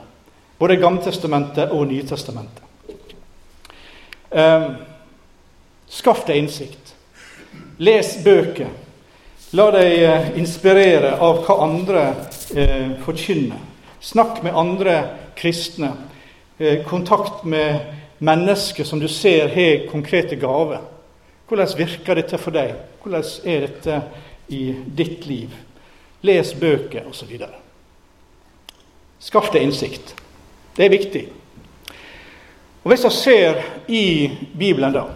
Både 0.60 0.76
Gammeltestamentet 0.76 1.72
og 1.72 1.88
Nytestamentet. 1.88 2.64
Um, 4.30 4.76
skaff 5.90 6.26
deg 6.28 6.44
innsikt. 6.44 6.94
Les 7.80 8.18
bøker. 8.24 8.70
La 9.58 9.72
deg 9.74 9.94
eh, 10.04 10.28
inspirere 10.38 11.16
av 11.26 11.40
hva 11.42 11.56
andre 11.64 12.02
eh, 12.54 12.92
forkynner. 13.02 13.58
Snakk 14.04 14.44
med 14.46 14.54
andre 14.54 15.00
kristne. 15.40 15.90
Eh, 16.60 16.84
kontakt 16.86 17.48
med 17.50 17.96
mennesker 18.20 18.86
som 18.86 19.00
du 19.00 19.08
ser 19.08 19.50
har 19.56 19.88
konkrete 19.90 20.38
gaver. 20.38 20.84
Hvordan 21.50 21.72
virker 21.78 22.20
dette 22.20 22.38
for 22.38 22.54
deg? 22.54 22.76
Hvordan 23.02 23.26
er 23.50 23.64
dette 23.66 23.96
i 24.54 24.68
ditt 24.86 25.26
liv? 25.26 25.56
Les 26.22 26.52
bøker 26.54 27.08
osv. 27.10 27.32
Skaff 29.20 29.50
deg 29.54 29.66
innsikt. 29.66 30.14
Det 30.78 30.86
er 30.86 30.94
viktig. 30.94 31.24
Og 32.84 32.92
Hvis 32.92 33.06
vi 33.08 33.12
ser 33.16 33.64
i 33.88 34.06
Bibelen, 34.54 34.94
da, 34.94 35.08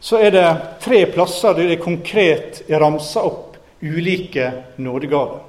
så 0.00 0.20
er 0.22 0.30
det 0.30 0.46
tre 0.84 1.02
plasser 1.10 1.56
der 1.56 1.72
det 1.72 1.82
konkret 1.82 2.62
er 2.68 2.80
ramsa 2.80 3.24
opp 3.26 3.58
ulike 3.82 4.50
nådegaver. 4.76 5.42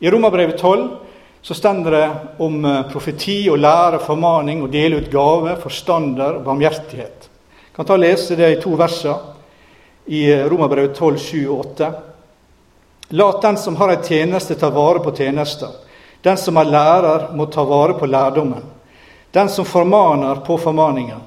I 0.00 0.10
Romerbrevet 0.10 0.58
12 0.60 0.88
så 1.42 1.54
stender 1.54 1.90
det 1.90 2.06
om 2.40 2.64
eh, 2.64 2.82
profeti 2.92 3.42
og 3.52 3.58
lære, 3.58 4.00
formaning 4.06 4.62
og 4.64 4.72
dele 4.72 5.02
ut 5.02 5.10
gave, 5.12 5.58
forstander 5.60 6.38
og 6.38 6.44
barmhjertighet. 6.46 7.23
Kan 7.76 7.86
ta 7.86 7.96
og 7.96 8.02
lese 8.04 8.36
det 8.38 8.50
i 8.52 8.60
to 8.62 8.76
verser 8.78 9.30
i 10.06 10.28
Romerbrevet 10.46 10.94
12, 10.94 11.18
7 11.18 11.38
og 11.48 11.60
8. 11.74 11.88
La 13.18 13.26
den 13.42 13.56
som 13.58 13.76
har 13.76 13.90
ei 13.92 14.02
tjeneste, 14.04 14.54
ta 14.54 14.70
vare 14.70 15.02
på 15.02 15.12
tjenesta. 15.16 15.72
Den 16.22 16.38
som 16.40 16.56
er 16.56 16.70
lærer, 16.70 17.26
må 17.34 17.46
ta 17.46 17.64
vare 17.66 17.98
på 17.98 18.06
lærdommen. 18.06 18.62
Den 19.34 19.48
som 19.48 19.66
formaner, 19.66 20.44
på 20.46 20.58
formaningen. 20.58 21.20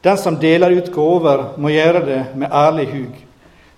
Den 0.00 0.18
som 0.18 0.38
deler 0.38 0.70
ut 0.78 0.92
gaver, 0.94 1.44
må 1.58 1.74
gjøre 1.74 2.04
det 2.06 2.22
med 2.38 2.52
ærlig 2.54 2.86
hug. 2.92 3.18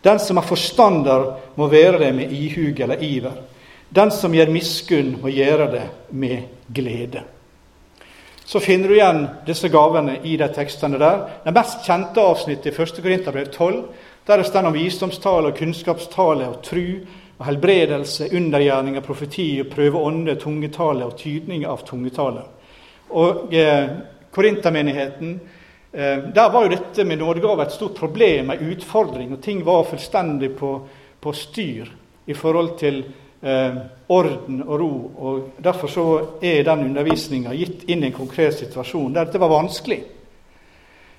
Den 0.04 0.20
som 0.20 0.38
er 0.38 0.46
forstander, 0.46 1.26
må 1.56 1.66
være 1.72 1.98
det 2.04 2.12
med 2.14 2.32
ihug 2.32 2.80
eller 2.80 3.02
iver. 3.02 3.34
Den 3.88 4.12
som 4.14 4.34
gjør 4.34 4.52
miskunn, 4.52 5.16
må 5.22 5.32
gjøre 5.32 5.70
det 5.72 5.86
med 6.10 6.42
glede. 6.68 7.24
Så 8.50 8.60
finner 8.60 8.90
du 8.90 8.96
igjen 8.96 9.20
disse 9.46 9.68
gavene 9.70 10.16
i 10.26 10.32
de 10.40 10.48
tekstene 10.50 10.98
der. 10.98 11.20
Det 11.44 11.54
mest 11.54 11.84
kjente 11.86 12.22
avsnittet 12.22 12.72
i 12.72 12.82
1. 12.82 12.96
Korinterbrev 12.98 13.52
12, 13.54 13.76
der 14.26 14.40
det 14.42 14.46
står 14.48 14.66
om 14.66 14.74
visdomstale 14.74 15.52
og 15.52 15.58
kunnskapstale 15.58 16.48
og 16.50 16.58
tru 16.66 16.82
og 17.38 17.46
helbredelse, 17.46 18.26
undergjerninger, 18.34 19.06
profeti 19.06 19.46
og 19.62 19.70
prøve 19.70 20.02
ånde, 20.02 20.34
tungetale 20.42 21.06
og 21.06 21.14
tydning 21.20 21.62
av 21.62 21.86
tungetale. 21.86 22.42
Og 23.14 23.54
eh, 23.54 23.94
Korintermenigheten 24.34 25.38
Eh, 25.92 26.18
der 26.34 26.50
var 26.50 26.62
jo 26.62 26.70
dette 26.70 27.04
med 27.04 27.18
nådegave 27.18 27.62
et 27.62 27.72
stort 27.72 27.96
problem, 27.98 28.50
en 28.50 28.70
utfordring, 28.72 29.32
og 29.32 29.42
ting 29.42 29.64
var 29.66 29.84
fullstendig 29.84 30.52
på, 30.56 30.86
på 31.20 31.32
styr 31.32 31.88
i 32.26 32.34
forhold 32.34 32.76
til 32.78 33.02
eh, 33.42 33.76
orden 34.08 34.62
og 34.62 34.80
ro. 34.80 35.10
og 35.16 35.50
Derfor 35.64 35.88
så 35.88 36.06
er 36.42 36.64
den 36.64 36.84
undervisninga 36.84 37.54
gitt 37.54 37.84
inn 37.88 38.04
i 38.04 38.10
en 38.10 38.16
konkret 38.16 38.54
situasjon 38.58 39.12
der 39.14 39.24
dette 39.28 39.40
var 39.40 39.52
vanskelig. 39.52 40.00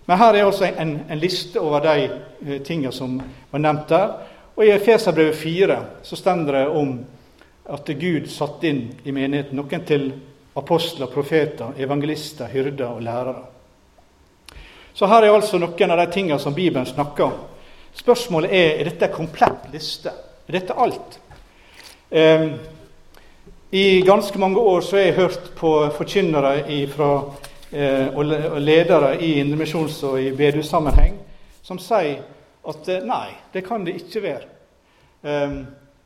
Men 0.05 0.17
her 0.17 0.33
er 0.33 0.45
altså 0.45 0.65
en, 0.65 0.99
en 1.09 1.19
liste 1.19 1.59
over 1.59 1.79
de 1.85 2.09
eh, 2.09 2.61
tingene 2.61 2.91
som 2.91 3.19
var 3.51 3.63
nevnt 3.63 3.89
der. 3.89 4.11
Og 4.55 4.65
I 4.65 4.73
Efeserbrevet 4.75 5.35
4 5.35 5.79
så 6.03 6.15
stender 6.15 6.59
det 6.59 6.67
om 6.67 6.99
at 7.71 7.87
Gud 7.99 8.27
satte 8.27 8.67
inn 8.67 8.83
i 9.05 9.13
menigheten 9.15 9.55
noen 9.57 9.85
til 9.87 10.11
apostler, 10.57 11.07
profeter, 11.07 11.71
evangelister, 11.79 12.49
hyrder 12.51 12.89
og 12.89 13.01
lærere. 13.01 13.45
Så 14.93 15.07
her 15.07 15.23
er 15.23 15.33
altså 15.33 15.57
noen 15.61 15.93
av 15.93 16.01
de 16.01 16.11
tingene 16.11 16.39
som 16.39 16.53
Bibelen 16.53 16.85
snakker 16.85 17.23
om. 17.29 17.37
Spørsmålet 17.95 18.51
er 18.51 18.79
er 18.79 18.89
dette 18.89 19.07
en 19.07 19.15
komplett 19.15 19.71
liste. 19.71 20.11
Er 20.47 20.59
dette 20.59 20.75
alt? 20.75 21.19
Eh, 22.11 22.49
I 23.71 24.01
ganske 24.01 24.39
mange 24.39 24.59
år 24.59 24.81
så 24.81 24.95
har 24.95 25.03
jeg 25.03 25.13
hørt 25.13 25.51
på 25.55 25.89
forkynnere 25.95 26.71
ifra, 26.71 27.33
eh, 27.71 28.07
og 28.15 28.25
ledere 28.61 29.21
i 29.23 29.43
indremisjons- 29.43 30.03
og 30.03 30.21
i 30.21 30.31
bedehussammenheng 30.31 31.15
som 31.63 31.79
sier 31.79 32.19
at 32.67 32.89
eh, 32.89 33.05
nei, 33.07 33.29
det 33.53 33.63
kan 33.63 33.85
det 33.85 33.95
ikke 33.95 34.23
være. 34.23 34.43
Eh, 35.23 35.55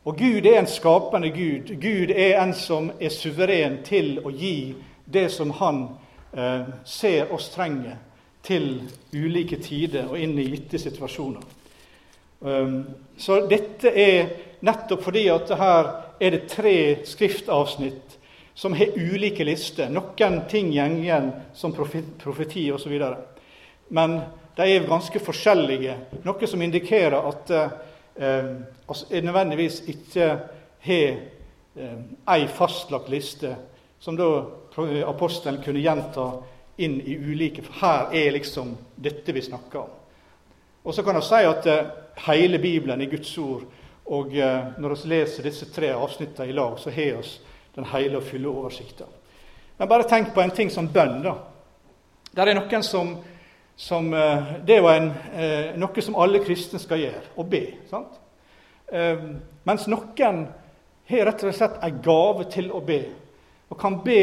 og 0.05 0.17
Gud 0.17 0.45
er 0.45 0.59
en 0.59 0.69
skapende 0.69 1.29
Gud. 1.29 1.73
Gud 1.81 2.13
er 2.13 2.43
en 2.43 2.53
som 2.53 2.91
er 3.01 3.09
suveren 3.09 3.81
til 3.83 4.19
å 4.21 4.29
gi 4.29 4.75
det 5.05 5.31
som 5.31 5.51
Han 5.57 5.87
eh, 6.37 6.69
ser 6.85 7.33
oss 7.33 7.49
trenger 7.49 7.97
til 8.43 8.83
ulike 9.13 9.57
tider 9.57 10.05
og 10.05 10.19
inn 10.21 10.37
i 10.37 10.51
gitte 10.51 10.77
situasjoner. 10.77 11.41
Um, 12.45 12.83
så 13.17 13.39
dette 13.49 13.89
er 13.89 14.27
nettopp 14.59 15.03
fordi 15.03 15.27
at 15.29 15.51
her 15.59 15.91
er 16.19 16.35
det 16.35 16.47
tre 16.51 16.77
skriftavsnitt 17.05 18.15
som 18.55 18.73
har 18.73 18.95
ulike 18.95 19.43
lister. 19.43 19.89
Noen 19.91 20.41
ting 20.49 20.71
går 20.71 20.97
igjen 21.01 21.31
som 21.53 21.75
profeti 21.75 22.69
osv. 22.71 22.95
Men 23.87 24.19
de 24.55 24.67
er 24.71 24.87
ganske 24.87 25.19
forskjellige, 25.19 25.97
noe 26.23 26.47
som 26.47 26.61
indikerer 26.63 27.27
at 27.27 27.51
eh, 27.51 28.51
nødvendigvis 29.11 29.81
ikke 29.91 30.27
har 30.87 31.17
eh, 31.75 31.97
ei 32.31 32.47
fastlagt 32.47 33.11
liste, 33.11 33.51
som 33.99 34.15
da 34.15 34.29
apostelen 35.07 35.59
kunne 35.63 35.83
gjenta 35.83 36.29
inn 36.77 36.97
i 37.01 37.15
ulike 37.15 37.63
For 37.63 37.79
her 37.79 38.15
er 38.15 38.33
liksom 38.35 38.73
dette 38.95 39.35
vi 39.35 39.43
snakker 39.43 39.79
om. 39.79 39.93
Og 40.83 40.93
så 40.93 41.03
kan 41.03 41.15
jeg 41.19 41.27
si 41.27 41.43
at 41.49 41.67
eh, 41.71 41.91
hele 42.27 42.59
Bibelen 42.59 43.01
er 43.01 43.11
Guds 43.11 43.37
ord. 43.37 43.65
Og 44.05 44.35
eh, 44.37 44.65
når 44.77 44.89
vi 44.95 45.09
leser 45.09 45.47
disse 45.47 45.67
tre 45.73 45.89
avsnittene 45.95 46.49
i 46.49 46.53
lag, 46.53 46.77
så 46.79 46.91
har 46.93 47.21
vi 47.21 47.29
den 47.75 47.87
hele 47.89 48.19
og 48.19 48.23
fulle 48.23 48.49
oversikten. 48.49 49.07
Men 49.77 49.89
bare 49.89 50.07
tenk 50.07 50.33
på 50.33 50.41
en 50.41 50.53
ting 50.53 50.69
som 50.71 50.87
bønn. 50.87 51.23
da. 51.23 51.33
Det 52.31 52.43
er 52.43 52.53
noen 52.55 52.83
som, 52.83 53.15
som 53.75 54.13
eh, 54.13 54.53
Det 54.67 54.77
er 54.77 54.91
en, 54.91 55.09
eh, 55.33 55.73
noe 55.77 56.01
som 56.01 56.15
alle 56.21 56.43
kristne 56.45 56.79
skal 56.79 57.01
gjøre, 57.01 57.23
å 57.35 57.43
be. 57.43 57.65
sant? 57.89 58.21
Mens 59.65 59.87
noen 59.89 60.43
har 61.09 61.25
rett 61.25 61.43
og 61.43 61.55
slett 61.57 61.79
en 61.81 62.01
gave 62.05 62.43
til 62.53 62.67
å 62.69 62.83
be, 62.85 62.99
og 63.73 63.79
kan 63.81 63.97
be 64.05 64.19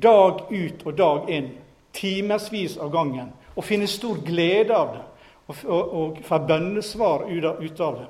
dag 0.00 0.46
ut 0.48 0.86
og 0.86 0.94
dag 0.96 1.28
inn, 1.28 1.50
timevis 1.92 2.78
av 2.80 2.88
gangen, 2.94 3.28
og 3.52 3.64
finne 3.64 3.86
stor 3.86 4.16
glede 4.24 4.72
av 4.72 4.94
det, 4.94 5.04
og, 5.46 5.60
og, 5.68 5.92
og 6.00 6.22
få 6.24 6.38
bønnesvar 6.48 7.26
ut 7.28 7.80
av 7.84 8.00
det. 8.00 8.08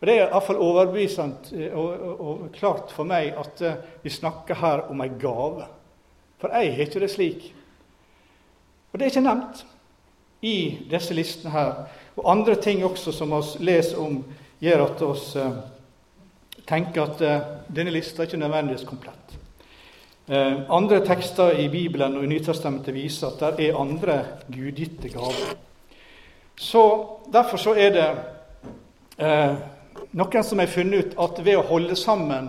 Og 0.00 0.06
Det 0.06 0.14
er 0.14 0.26
iallfall 0.26 0.58
overbevisende 0.60 1.56
eh, 1.56 1.72
og, 1.72 2.00
og, 2.00 2.20
og, 2.20 2.40
klart 2.52 2.92
for 2.92 3.08
meg 3.08 3.32
at 3.38 3.62
uh, 3.64 3.78
vi 4.02 4.12
snakker 4.12 4.58
her 4.60 4.84
om 4.92 5.00
ei 5.00 5.08
gave. 5.20 5.64
For 6.40 6.52
jeg 6.52 6.74
har 6.74 6.84
ikke 6.84 7.00
det 7.00 7.10
slik. 7.10 7.46
Og 8.92 8.98
det 8.98 9.06
er 9.06 9.14
ikke 9.14 9.24
nevnt 9.24 9.62
i 10.44 10.56
disse 10.90 11.16
listene 11.16 11.54
her. 11.54 11.86
Og 12.16 12.28
andre 12.30 12.58
ting 12.60 12.84
også 12.84 13.12
som 13.12 13.32
vi 13.32 13.64
leser 13.64 14.02
om, 14.02 14.20
gjør 14.60 14.84
at 14.84 15.00
vi 15.00 15.40
uh, 15.40 15.56
tenker 16.68 17.06
at 17.06 17.24
uh, 17.24 17.48
denne 17.72 17.94
lista 17.94 18.22
er 18.22 18.28
ikke 18.28 18.42
nødvendigvis 18.44 18.88
komplett. 18.88 19.22
andre 20.68 21.06
tekster 21.06 21.52
i 21.54 21.68
Bibelen 21.68 22.16
og 22.16 22.24
i 22.24 22.26
Nytestamentet 22.26 22.94
viser 22.94 23.28
at 23.28 23.58
det 23.58 23.68
er 23.68 23.76
andre 23.78 24.24
gudgitte 24.50 25.08
gaver. 25.08 25.52
Så 26.58 26.82
Derfor 27.32 27.56
så 27.56 27.74
er 27.74 27.90
det 27.94 28.08
noen 30.16 30.44
som 30.44 30.58
har 30.58 30.72
funnet 30.72 31.12
ut 31.12 31.18
at 31.20 31.42
ved 31.44 31.58
å 31.60 31.66
holde 31.68 31.96
sammen 31.98 32.48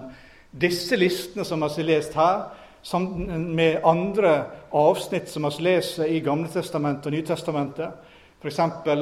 disse 0.51 0.95
listene 0.95 1.45
som 1.45 1.61
vi 1.61 1.67
har 1.67 1.89
lest 1.89 2.15
her, 2.15 2.45
sammen 2.81 3.49
med 3.55 3.83
andre 3.83 4.45
avsnitt 4.71 5.29
som 5.29 5.43
vi 5.43 5.63
leser 5.65 6.07
i 6.07 6.21
Gamle 6.23 6.47
testamentet 6.47 7.09
og 7.09 7.17
Nytestamentet, 7.17 8.13
f.eks. 8.39 8.59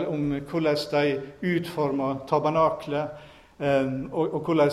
om 0.07 0.31
hvordan 0.49 0.79
de 0.91 1.03
utformer 1.51 2.23
tabernaklet, 2.29 3.27
eh, 3.59 3.91
og 4.11 4.39
hvordan 4.47 4.71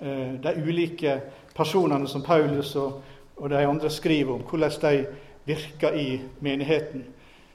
eh, 0.00 0.34
de 0.42 0.54
ulike 0.60 1.20
personene 1.56 2.08
som 2.08 2.22
Paulus 2.22 2.74
og 2.76 3.48
de 3.50 3.64
andre 3.64 3.90
skriver 3.90 4.34
om, 4.34 4.44
hvordan 4.44 4.76
de 4.82 5.06
virker 5.48 5.96
i 5.96 6.20
menigheten. 6.40 7.04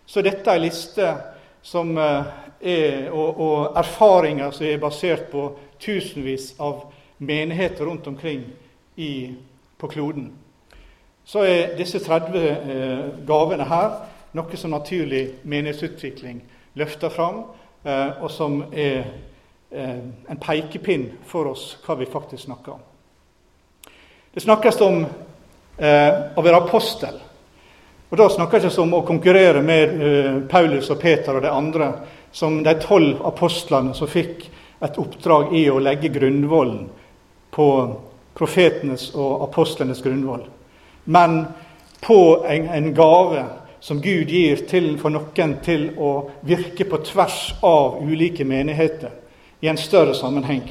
Så 0.05 0.21
dette 0.21 0.49
er 0.49 0.57
en 0.57 0.65
liste 0.65 1.13
som 1.65 1.97
eh, 1.97 2.25
er, 2.65 3.11
og, 3.11 3.39
og, 3.39 3.77
erfaringer 3.77 4.51
som 4.51 4.65
er 4.65 4.81
basert 4.81 5.29
på 5.31 5.47
tusenvis 5.79 6.53
av 6.59 6.87
menigheter 7.17 7.85
rundt 7.85 8.07
omkring 8.07 8.43
i, 8.95 9.33
på 9.77 9.87
kloden, 9.87 10.31
så 11.25 11.45
er 11.45 11.75
disse 11.77 11.99
30 12.03 12.41
eh, 12.45 13.05
gavene 13.27 13.65
her 13.69 13.93
noe 14.35 14.57
som 14.59 14.73
naturlig 14.75 15.39
menighetsutvikling 15.43 16.41
løfter 16.77 17.09
fram, 17.09 17.43
eh, 17.83 18.21
og 18.21 18.29
som 18.31 18.59
er 18.71 19.05
eh, 19.71 20.01
en 20.29 20.41
pekepinn 20.41 21.07
for 21.25 21.53
oss 21.53 21.71
hva 21.85 21.95
vi 21.99 22.09
faktisk 22.09 22.45
snakker 22.45 22.75
om. 22.75 22.83
Det 24.35 24.43
snakkes 24.43 24.81
om 24.83 25.05
eh, 25.05 26.11
å 26.35 26.43
være 26.43 26.59
apostel. 26.59 27.21
Og 28.09 28.17
Da 28.19 28.27
snakker 28.29 28.59
jeg 28.59 28.71
ikke 28.71 28.83
om 28.83 28.97
å 28.97 29.05
konkurrere 29.07 29.61
med 29.65 29.95
eh, 29.95 30.35
Paulus 30.51 30.91
og 30.91 30.99
Peter 31.01 31.37
og 31.37 31.43
de 31.43 31.51
andre 31.51 31.89
som 32.35 32.63
de 32.63 32.73
tolv 32.83 33.21
apostlene 33.23 33.93
som 33.95 34.09
fikk 34.11 34.49
et 34.83 34.97
oppdrag 34.99 35.53
i 35.55 35.69
å 35.71 35.79
legge 35.79 36.11
grunnvollen 36.11 36.89
på 37.55 37.67
profetenes 38.35 39.07
og 39.15 39.45
apostlenes 39.47 40.01
grunnvoll. 40.03 40.43
Men 41.07 41.45
på 42.03 42.19
en, 42.43 42.67
en 42.67 42.91
gave 42.93 43.45
som 43.79 44.01
Gud 44.03 44.29
gir 44.35 44.65
til, 44.67 44.97
for 44.99 45.15
noen 45.15 45.55
til 45.63 45.87
å 45.95 46.11
virke 46.43 46.83
på 46.89 46.99
tvers 47.07 47.39
av 47.63 48.01
ulike 48.03 48.43
menigheter 48.43 49.15
i 49.63 49.71
en 49.71 49.79
større 49.79 50.15
sammenheng. 50.17 50.65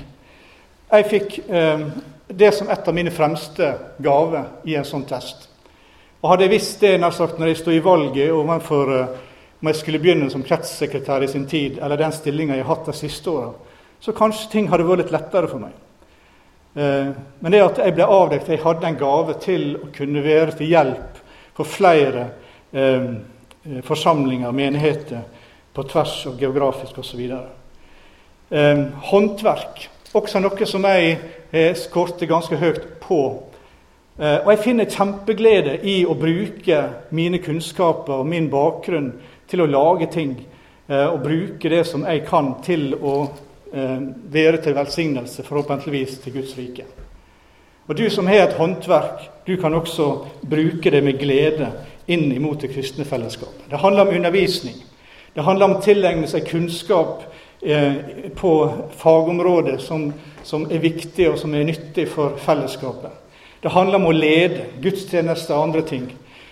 Jeg 0.92 1.10
fikk 1.10 1.38
eh, 1.48 1.88
det 2.28 2.52
som 2.52 2.68
et 2.68 2.88
av 2.88 2.94
mine 2.94 3.12
fremste 3.14 3.72
gaver 4.04 4.68
i 4.68 4.76
en 4.76 4.84
sånn 4.84 5.08
test. 5.08 5.48
Og 6.20 6.28
Hadde 6.28 6.44
jeg 6.44 6.58
visst 6.58 6.84
det 6.84 6.98
når 7.00 7.48
jeg 7.48 7.62
sto 7.62 7.72
i 7.72 7.84
valget 7.84 8.36
overfor 8.36 8.98
eh, 8.98 9.22
om 9.60 9.70
jeg 9.70 9.78
skulle 9.80 10.00
begynne 10.02 10.30
som 10.30 10.44
kretssekretær 10.44 11.24
i 11.24 11.30
sin 11.30 11.46
tid, 11.48 11.78
eller 11.82 12.00
den 12.00 12.12
stillinga 12.12 12.56
jeg 12.56 12.66
har 12.66 12.76
hatt 12.76 12.90
de 12.90 12.96
siste 12.98 13.30
åra, 13.30 13.52
så 14.00 14.12
kanskje 14.12 14.50
ting 14.52 14.68
hadde 14.68 14.86
vært 14.86 15.04
litt 15.04 15.14
lettere 15.14 15.48
for 15.48 15.62
meg. 15.62 15.76
Eh, 16.74 17.12
men 17.40 17.54
det 17.54 17.62
at 17.64 17.80
jeg 17.84 17.96
ble 17.96 18.08
avdekt, 18.10 18.50
jeg 18.52 18.64
hadde 18.64 18.90
en 18.90 18.98
gave 19.00 19.38
til 19.44 19.68
å 19.78 19.92
kunne 19.94 20.24
være 20.24 20.58
til 20.58 20.72
hjelp 20.74 21.22
for 21.54 21.70
flere 21.70 22.26
eh, 22.74 23.08
forsamlinger, 23.86 24.52
menigheter, 24.52 25.24
på 25.74 25.82
tvers 25.90 26.20
og 26.30 26.38
geografisk 26.38 26.98
osv. 27.02 27.22
Eh, 28.50 28.84
håndverk, 29.10 29.88
også 30.14 30.42
noe 30.42 30.68
som 30.70 30.84
jeg 30.86 31.16
har 31.50 31.74
skåret 31.78 32.22
ganske 32.30 32.58
høyt 32.58 32.84
på. 33.02 33.20
Eh, 34.18 34.38
og 34.44 34.52
jeg 34.52 34.62
finner 34.62 34.90
kjempeglede 34.90 35.80
i 35.90 36.02
å 36.06 36.14
bruke 36.18 36.80
mine 37.14 37.40
kunnskaper 37.42 38.20
og 38.20 38.28
min 38.30 38.46
bakgrunn 38.52 39.12
til 39.48 39.64
å 39.64 39.70
lage 39.70 40.10
ting 40.12 40.36
eh, 40.88 41.06
og 41.06 41.22
bruke 41.24 41.70
det 41.70 41.84
som 41.88 42.06
jeg 42.08 42.24
kan, 42.28 42.54
til 42.64 42.94
å 42.94 43.14
eh, 43.72 43.98
være 44.32 44.62
til 44.64 44.76
velsignelse, 44.76 45.46
forhåpentligvis 45.46 46.18
til 46.24 46.38
Guds 46.38 46.56
rike. 46.58 46.86
Og 47.86 47.96
Du 47.98 48.10
som 48.10 48.26
har 48.26 48.46
et 48.46 48.56
håndverk, 48.56 49.30
du 49.46 49.56
kan 49.60 49.74
også 49.74 50.24
bruke 50.50 50.90
det 50.90 51.04
med 51.04 51.18
glede 51.20 51.68
inn 52.06 52.32
imot 52.32 52.60
det 52.60 52.72
kristne 52.72 53.04
fellesskapet. 53.04 53.68
Det 53.70 53.80
handler 53.80 54.06
om 54.06 54.14
undervisning. 54.16 54.76
Det 55.34 55.42
handler 55.42 55.66
om 55.66 55.76
å 55.76 55.82
tilegne 55.82 56.28
seg 56.30 56.46
kunnskap 56.48 57.24
eh, 57.60 58.30
på 58.36 58.52
fagområdet 59.00 59.80
som, 59.82 60.12
som, 60.42 60.64
er 60.70 60.80
viktig 60.80 61.28
og 61.30 61.38
som 61.40 61.54
er 61.54 61.66
nyttig 61.68 62.06
for 62.08 62.38
fellesskapet. 62.40 63.10
Det 63.62 63.72
handler 63.72 64.00
om 64.00 64.08
å 64.08 64.16
lede 64.16 64.68
gudstjenester 64.80 65.56
og 65.56 65.68
andre 65.68 65.82
ting. 65.88 66.06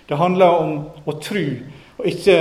Det 0.08 0.18
handler 0.18 0.58
om 0.60 0.74
å 1.08 1.16
tro 1.22 1.44
og 1.98 2.08
ikke 2.08 2.38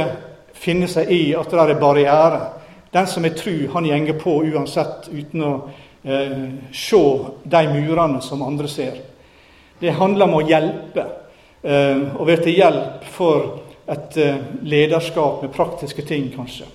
finne 0.61 0.89
seg 0.89 1.09
i 1.11 1.21
at 1.37 1.49
det 1.51 1.63
er 1.63 1.79
barrierer. 1.81 2.49
Den 2.91 3.07
som 3.07 3.25
er 3.25 3.35
tru, 3.37 3.67
han 3.73 3.87
gjenger 3.87 4.19
på 4.19 4.35
uansett, 4.51 5.07
uten 5.11 5.45
å 5.47 5.53
eh, 6.03 6.43
se 6.75 7.01
de 7.43 7.61
murene 7.71 8.21
som 8.21 8.43
andre 8.43 8.67
ser. 8.69 8.99
Det 9.79 9.95
handler 9.97 10.27
om 10.27 10.37
å 10.37 10.45
hjelpe, 10.45 11.05
eh, 11.63 12.03
og 12.17 12.27
være 12.27 12.45
til 12.45 12.59
hjelp 12.59 13.07
for 13.15 13.47
et 13.87 14.17
eh, 14.17 14.43
lederskap 14.61 15.41
med 15.41 15.53
praktiske 15.55 16.05
ting, 16.05 16.29
kanskje. 16.35 16.67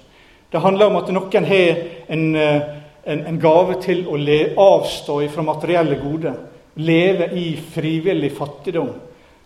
Det 0.50 0.62
handler 0.64 0.90
om 0.90 0.98
at 1.02 1.12
noen 1.12 1.46
har 1.46 1.82
en, 2.08 2.26
eh, 2.36 2.68
en, 3.04 3.24
en 3.26 3.40
gave 3.40 3.78
til 3.84 4.06
å 4.08 4.16
le, 4.16 4.40
avstå 4.56 5.20
fra 5.30 5.44
materielle 5.46 6.00
goder. 6.00 6.36
Leve 6.76 7.30
i 7.36 7.50
frivillig 7.56 8.32
fattigdom 8.36 8.90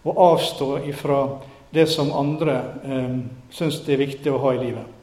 og 0.05 0.23
avstå 0.31 0.71
ifra 0.89 1.21
det 1.71 1.87
som 1.87 2.13
andre 2.13 2.57
eh, 2.85 3.19
syns 3.51 3.81
det 3.87 3.95
er 3.95 4.03
viktig 4.05 4.33
å 4.33 4.41
ha 4.43 4.55
i 4.55 4.63
livet. 4.63 4.97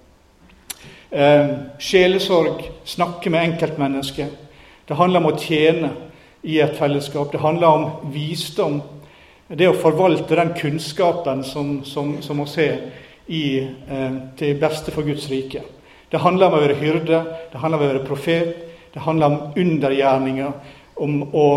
Eh, 1.10 1.54
sjelesorg, 1.80 2.66
snakke 2.84 3.32
med 3.32 3.54
enkeltmennesket. 3.54 4.44
Det 4.88 4.98
handler 5.00 5.24
om 5.24 5.32
å 5.32 5.40
tjene 5.40 5.94
i 6.48 6.60
et 6.64 6.76
fellesskap. 6.78 7.32
Det 7.32 7.44
handler 7.44 7.68
om 7.68 8.12
visdom. 8.12 8.82
Det 9.48 9.68
å 9.70 9.80
forvalte 9.80 10.36
den 10.36 10.54
kunnskapen 10.60 11.44
som, 11.48 11.80
som, 11.88 12.18
som 12.22 12.44
oss 12.44 12.58
har 12.60 12.78
eh, 13.28 14.22
til 14.40 14.60
beste 14.60 14.92
for 14.92 15.08
Guds 15.08 15.30
rike. 15.32 15.64
Det 16.12 16.20
handler 16.24 16.48
om 16.48 16.58
å 16.58 16.64
være 16.64 16.80
hyrde, 16.80 17.20
det 17.52 17.60
handler 17.60 17.80
om 17.80 17.86
å 17.86 17.92
være 17.92 18.08
profet, 18.08 18.56
det 18.94 19.04
handler 19.04 19.28
om 19.28 19.60
undergjerninger, 19.60 20.52
om 21.04 21.18
å 21.36 21.50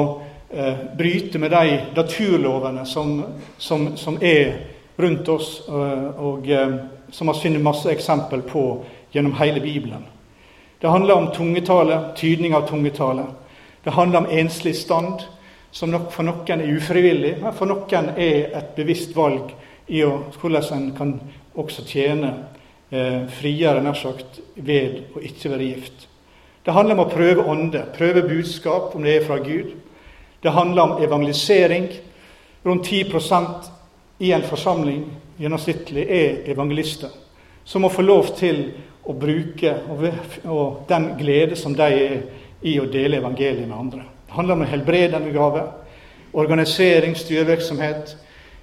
eh, 0.51 0.83
bryte 0.99 1.39
med 1.39 1.55
de 1.55 1.79
naturlovene 1.95 2.83
som, 2.87 3.21
som, 3.59 4.19
er 4.23 4.57
rundt 5.01 5.29
oss, 5.29 5.63
eh, 5.69 6.21
og 6.21 6.49
eh, 6.51 6.75
som 7.11 7.31
vi 7.33 7.41
finner 7.43 7.63
masse 7.65 7.91
eksempel 7.91 8.43
på 8.43 8.65
gjennom 9.13 9.35
hele 9.41 9.61
Bibelen. 9.61 10.05
Det 10.81 10.89
handler 10.89 11.15
om 11.15 11.31
tungetale, 11.35 12.01
tydning 12.17 12.55
av 12.55 12.69
tungetale. 12.69 13.25
Det 13.85 13.91
handler 13.91 14.19
om 14.19 14.31
enslig 14.31 14.77
stand, 14.77 15.23
som 15.71 15.95
for 16.11 16.27
noen 16.27 16.61
er 16.61 16.77
ufrivillig, 16.77 17.37
men 17.43 17.55
for 17.55 17.71
noen 17.71 18.13
er 18.17 18.55
et 18.59 18.73
bevisst 18.77 19.13
valg 19.17 19.53
i 19.89 20.03
å, 20.07 20.15
hvordan 20.41 20.73
en 20.77 20.89
kan 20.97 21.13
også 21.59 21.85
tjene 21.87 22.33
eh, 22.91 23.27
friere 23.41 23.83
nær 23.85 23.99
sagt, 23.99 24.41
ved 24.57 25.17
å 25.17 25.23
ikke 25.25 25.53
være 25.53 25.69
gift. 25.69 26.07
Det 26.65 26.75
handler 26.77 26.99
om 26.99 27.05
å 27.07 27.11
prøve 27.13 27.47
ånde, 27.49 27.85
prøve 27.97 28.27
budskap, 28.29 28.95
om 28.95 29.05
det 29.05 29.17
er 29.17 29.27
fra 29.27 29.39
Gud. 29.41 29.73
Det 30.43 30.53
handler 30.53 30.83
om 30.83 31.03
evangelisering. 31.03 31.89
Rundt 32.65 32.87
10 32.87 33.11
i 34.21 34.33
en 34.33 34.45
forsamling 34.45 35.05
gjennomsnittlig 35.41 36.05
er 36.05 36.51
evangelister, 36.53 37.11
som 37.65 37.83
må 37.83 37.91
få 37.93 38.05
lov 38.05 38.35
til 38.37 38.67
å 39.09 39.15
bruke 39.17 39.73
og, 39.89 40.83
den 40.89 41.15
glede 41.19 41.57
som 41.57 41.75
de 41.77 41.87
er 41.89 42.17
i 42.61 42.77
å 42.81 42.89
dele 42.91 43.21
evangeliet 43.23 43.65
med 43.65 43.77
andre. 43.79 44.05
Det 44.27 44.37
handler 44.37 44.55
om 44.55 44.65
en 44.67 44.71
helbredende 44.71 45.33
gave, 45.33 45.63
organisering, 46.33 47.17
styrevirksomhet, 47.17 48.13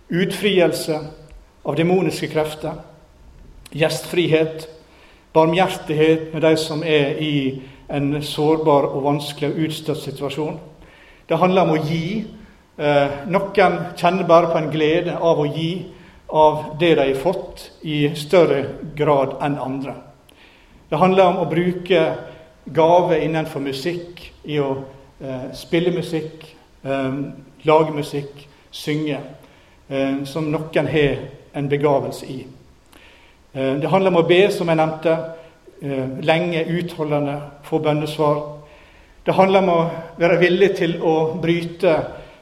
utfrielse 0.08 1.00
av 1.66 1.76
demoniske 1.76 2.30
krefter, 2.32 2.78
gjestfrihet, 3.74 4.70
barmhjertighet 5.34 6.30
med 6.34 6.46
de 6.46 6.54
som 6.58 6.84
er 6.86 7.18
i 7.20 7.34
en 7.90 8.22
sårbar 8.24 8.88
og 8.92 9.04
vanskelig 9.04 9.50
og 9.50 9.66
utstøtt 9.68 10.04
situasjon. 10.06 10.60
Det 11.28 11.40
handler 11.42 11.66
om 11.66 11.76
å 11.76 11.84
gi. 11.84 12.26
Eh, 12.78 13.24
noen 13.28 13.78
kjenner 13.98 14.28
bare 14.30 14.52
på 14.52 14.60
en 14.60 14.72
glede 14.72 15.16
av 15.18 15.40
å 15.42 15.48
gi 15.50 15.72
av 16.28 16.76
det 16.80 16.96
de 16.96 17.08
har 17.08 17.22
fått, 17.22 17.72
i 17.82 18.10
større 18.16 18.64
grad 18.96 19.38
enn 19.42 19.58
andre. 19.62 19.96
Det 20.90 21.00
handler 21.00 21.32
om 21.32 21.40
å 21.42 21.50
bruke 21.50 22.04
gave 22.66 23.22
innenfor 23.24 23.64
musikk, 23.64 24.22
i 24.44 24.60
å 24.60 24.84
eh, 25.22 25.50
spille 25.58 25.92
musikk, 25.96 26.46
eh, 26.84 27.18
lage 27.66 27.96
musikk, 27.96 28.46
synge, 28.72 29.20
eh, 29.90 30.24
som 30.26 30.52
noen 30.52 30.92
har 30.92 31.18
en 31.54 31.70
begavelse 31.70 32.30
i. 32.30 32.46
Eh, 33.54 33.74
det 33.82 33.90
handler 33.90 34.14
om 34.14 34.22
å 34.22 34.28
be, 34.28 34.44
som 34.52 34.70
jeg 34.70 34.78
nevnte, 34.78 35.18
Eh, 35.82 36.08
lenge, 36.22 36.64
utholdende, 36.66 37.42
få 37.64 37.80
bønnesvar. 37.80 38.58
Det 39.26 39.32
handler 39.32 39.60
om 39.60 39.70
å 39.70 39.90
være 40.18 40.40
villig 40.42 40.72
til 40.80 40.96
å 41.06 41.36
bryte 41.42 41.92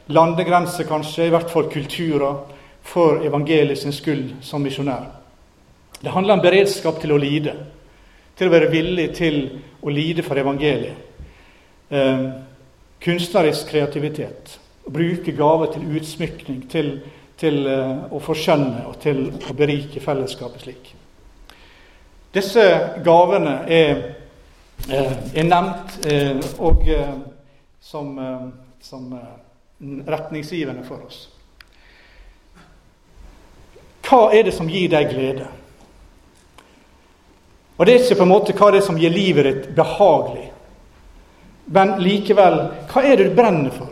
landegrenser, 0.08 0.88
kanskje, 0.88 1.28
i 1.28 1.34
hvert 1.34 1.52
fall 1.52 1.70
kulturer, 1.72 2.42
for 2.86 3.24
evangeliet 3.26 3.80
sin 3.82 3.94
skyld 3.94 4.36
som 4.46 4.62
misjonær. 4.62 5.08
Det 6.02 6.12
handler 6.14 6.38
om 6.38 6.44
beredskap 6.44 7.00
til 7.02 7.16
å 7.16 7.18
lide, 7.18 7.56
til 8.38 8.50
å 8.50 8.54
være 8.54 8.70
villig 8.70 9.08
til 9.18 9.40
å 9.82 9.94
lide 9.94 10.26
for 10.26 10.38
evangeliet. 10.38 11.00
Eh, 11.90 12.28
kunstnerisk 13.02 13.72
kreativitet. 13.72 14.60
Å 14.86 14.94
bruke 14.94 15.34
gaver 15.34 15.74
til 15.74 15.98
utsmykning, 15.98 16.62
til, 16.70 16.92
til 17.42 17.66
eh, 17.72 18.06
å 18.14 18.22
forskjønne 18.22 18.86
og 18.90 19.00
til 19.02 19.26
å 19.50 19.58
berike 19.58 20.04
fellesskapet 20.04 20.68
slik. 20.68 20.94
Disse 22.36 22.64
gavene 23.06 23.62
er, 23.72 24.02
eh, 24.90 25.14
er 25.36 25.48
nevnt 25.48 26.06
eh, 26.06 26.42
og 26.60 26.84
eh, 26.92 27.14
som, 27.80 28.18
som 28.82 29.14
retningsgivende 29.80 30.84
for 30.88 31.06
oss. 31.06 31.30
Hva 34.06 34.30
er 34.34 34.46
det 34.46 34.54
som 34.54 34.70
gir 34.70 34.90
deg 34.90 35.10
glede? 35.12 35.48
Og 37.76 37.86
Det 37.86 37.94
er 37.94 38.04
ikke 38.04 38.16
på 38.22 38.24
en 38.24 38.32
måte 38.32 38.54
hva 38.56 38.72
det 38.72 38.80
er 38.80 38.86
som 38.86 39.00
gir 39.00 39.12
livet 39.12 39.46
ditt 39.46 39.70
behagelig. 39.76 40.52
Men 41.66 41.98
likevel, 42.00 42.60
hva 42.92 43.04
er 43.04 43.18
det 43.18 43.30
du 43.30 43.36
brenner 43.36 43.74
for? 43.74 43.92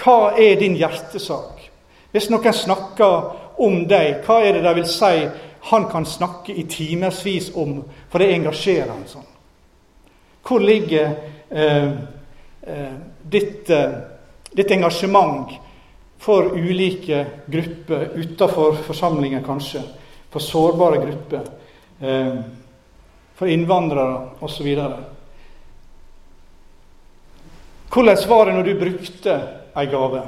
Hva 0.00 0.34
er 0.38 0.60
din 0.60 0.76
hjertesak? 0.78 1.64
Hvis 2.12 2.28
noen 2.30 2.54
snakker 2.54 3.60
om 3.60 3.82
deg, 3.88 4.22
hva 4.26 4.40
er 4.44 4.58
det 4.58 4.64
de 4.64 4.74
vil 4.78 4.88
si 4.88 5.14
han 5.70 5.84
kan 5.90 6.06
snakke 6.06 6.54
i 6.56 6.64
timevis 6.64 7.50
om, 7.54 7.82
for 8.08 8.22
det 8.22 8.30
engasjerer 8.32 8.88
han 8.88 9.04
sånn. 9.08 9.26
Hvor 10.46 10.62
ligger 10.64 11.10
eh, 11.50 11.90
eh, 12.64 12.94
ditt, 13.28 13.68
eh, 13.70 13.98
ditt, 14.50 14.70
engasjement 14.70 15.52
for 16.20 16.52
ulike 16.58 17.26
grupper 17.46 18.08
utenfor 18.14 18.76
forsamlingen, 18.86 19.44
kanskje? 19.44 19.82
For 20.30 20.40
sårbare 20.40 21.00
grupper? 21.04 21.46
Eh, 22.00 22.34
for 23.34 23.48
innvandrere 23.48 24.28
osv.? 24.40 24.68
Hvordan 27.90 28.28
var 28.28 28.46
det 28.46 28.54
når 28.54 28.62
du 28.62 28.74
brukte 28.78 29.36
ei 29.76 29.86
gave? 29.90 30.22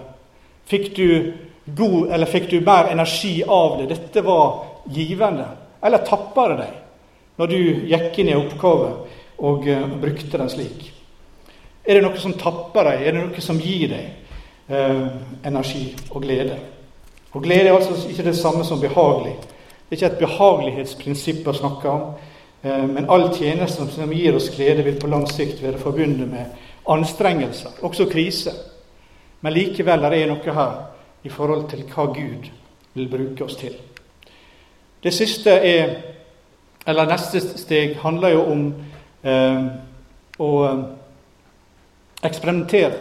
Fikk 0.67 0.95
du 0.97 1.33
god, 1.65 2.11
eller 2.11 2.27
fikk 2.27 2.51
du 2.51 2.61
mer 2.61 2.91
energi 2.91 3.43
av 3.47 3.79
det? 3.79 3.91
Dette 3.95 4.25
var 4.27 4.65
givende, 4.91 5.47
eller 5.83 6.07
tappa 6.07 6.49
det 6.49 6.63
deg 6.63 6.79
når 7.41 7.49
du 7.49 7.61
gikk 7.91 8.19
inn 8.21 8.29
i 8.33 8.37
oppgave 8.37 8.91
og 9.43 9.69
uh, 9.69 9.87
brukte 10.01 10.39
den 10.39 10.51
slik? 10.53 10.92
Er 11.85 11.99
det 11.99 12.03
noe 12.05 12.19
som 12.21 12.37
tapper 12.39 12.87
deg? 12.91 13.07
Er 13.07 13.17
det 13.17 13.25
noe 13.25 13.43
som 13.43 13.59
gir 13.61 13.89
deg 13.91 14.73
eh, 14.73 15.07
energi 15.49 15.89
og 16.11 16.23
glede? 16.23 16.59
Og 17.33 17.43
Glede 17.43 17.69
er 17.69 17.75
altså 17.75 18.09
ikke 18.09 18.23
det 18.23 18.37
samme 18.37 18.65
som 18.65 18.81
behagelig. 18.81 19.33
Det 19.89 19.97
er 19.97 19.97
ikke 19.97 20.07
et 20.07 20.19
behagelighetsprinsipp 20.21 21.47
å 21.49 21.55
snakke 21.57 21.89
om. 21.89 22.03
Eh, 22.63 22.85
men 22.89 23.09
all 23.11 23.31
tjeneste 23.35 23.87
som 23.89 24.13
gir 24.13 24.37
oss 24.37 24.51
glede, 24.53 24.85
vil 24.85 25.01
på 25.01 25.09
lang 25.09 25.25
sikt 25.31 25.63
være 25.63 25.81
forbundet 25.81 26.29
med 26.29 26.45
anstrengelser, 26.93 27.71
også 27.83 28.07
krise. 28.11 28.53
Men 29.41 29.57
likevel 29.57 30.05
er 30.05 30.11
det 30.11 30.27
noe 30.29 30.55
her 30.55 30.75
i 31.25 31.31
forhold 31.33 31.71
til 31.71 31.87
hva 31.89 32.07
Gud 32.13 32.51
vil 32.95 33.09
bruke 33.09 33.45
oss 33.45 33.57
til. 33.57 33.75
Det 35.03 35.13
siste 35.15 35.51
er, 35.51 35.95
eller 36.87 37.09
neste 37.09 37.41
steg 37.41 37.97
handler 38.03 38.37
jo 38.37 38.43
om 38.53 38.67
eh, 39.25 39.65
å 40.39 40.51
eh, 40.69 40.85
eksperimentere. 42.23 42.99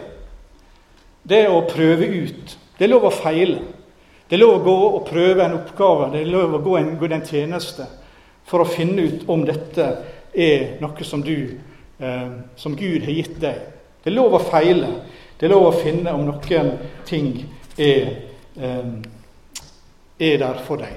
Det 1.22 1.46
å 1.48 1.62
prøve 1.70 2.06
ut. 2.06 2.56
Det 2.78 2.86
er 2.86 2.90
lov 2.90 3.06
å 3.06 3.14
feile. 3.14 3.60
Det 4.28 4.38
er 4.38 4.42
lov 4.42 4.54
å 4.56 4.64
gå 4.64 4.76
og 4.96 5.02
prøve 5.10 5.44
en 5.44 5.58
oppgave, 5.58 6.06
det 6.14 6.22
er 6.22 6.30
lov 6.32 6.54
å 6.56 6.62
gå 6.64 6.76
en, 6.78 6.94
gå 6.96 7.08
en 7.10 7.24
tjeneste 7.26 7.84
for 8.48 8.62
å 8.62 8.68
finne 8.68 9.04
ut 9.04 9.26
om 9.30 9.42
dette 9.44 9.88
er 10.32 10.78
noe 10.80 11.04
som, 11.04 11.20
du, 11.20 11.58
eh, 12.00 12.30
som 12.56 12.76
Gud 12.76 13.04
har 13.04 13.12
gitt 13.12 13.36
deg. 13.42 13.58
Det 14.02 14.08
er 14.08 14.16
lov 14.16 14.38
å 14.38 14.40
feile. 14.40 14.88
Det 15.36 15.46
er 15.46 15.52
lov 15.52 15.68
å 15.68 15.76
finne 15.76 16.14
om 16.16 16.24
noen 16.26 16.72
ting 17.04 17.28
er, 17.76 18.08
eh, 18.56 18.90
er 20.18 20.38
der 20.40 20.64
for 20.64 20.80
deg. 20.80 20.96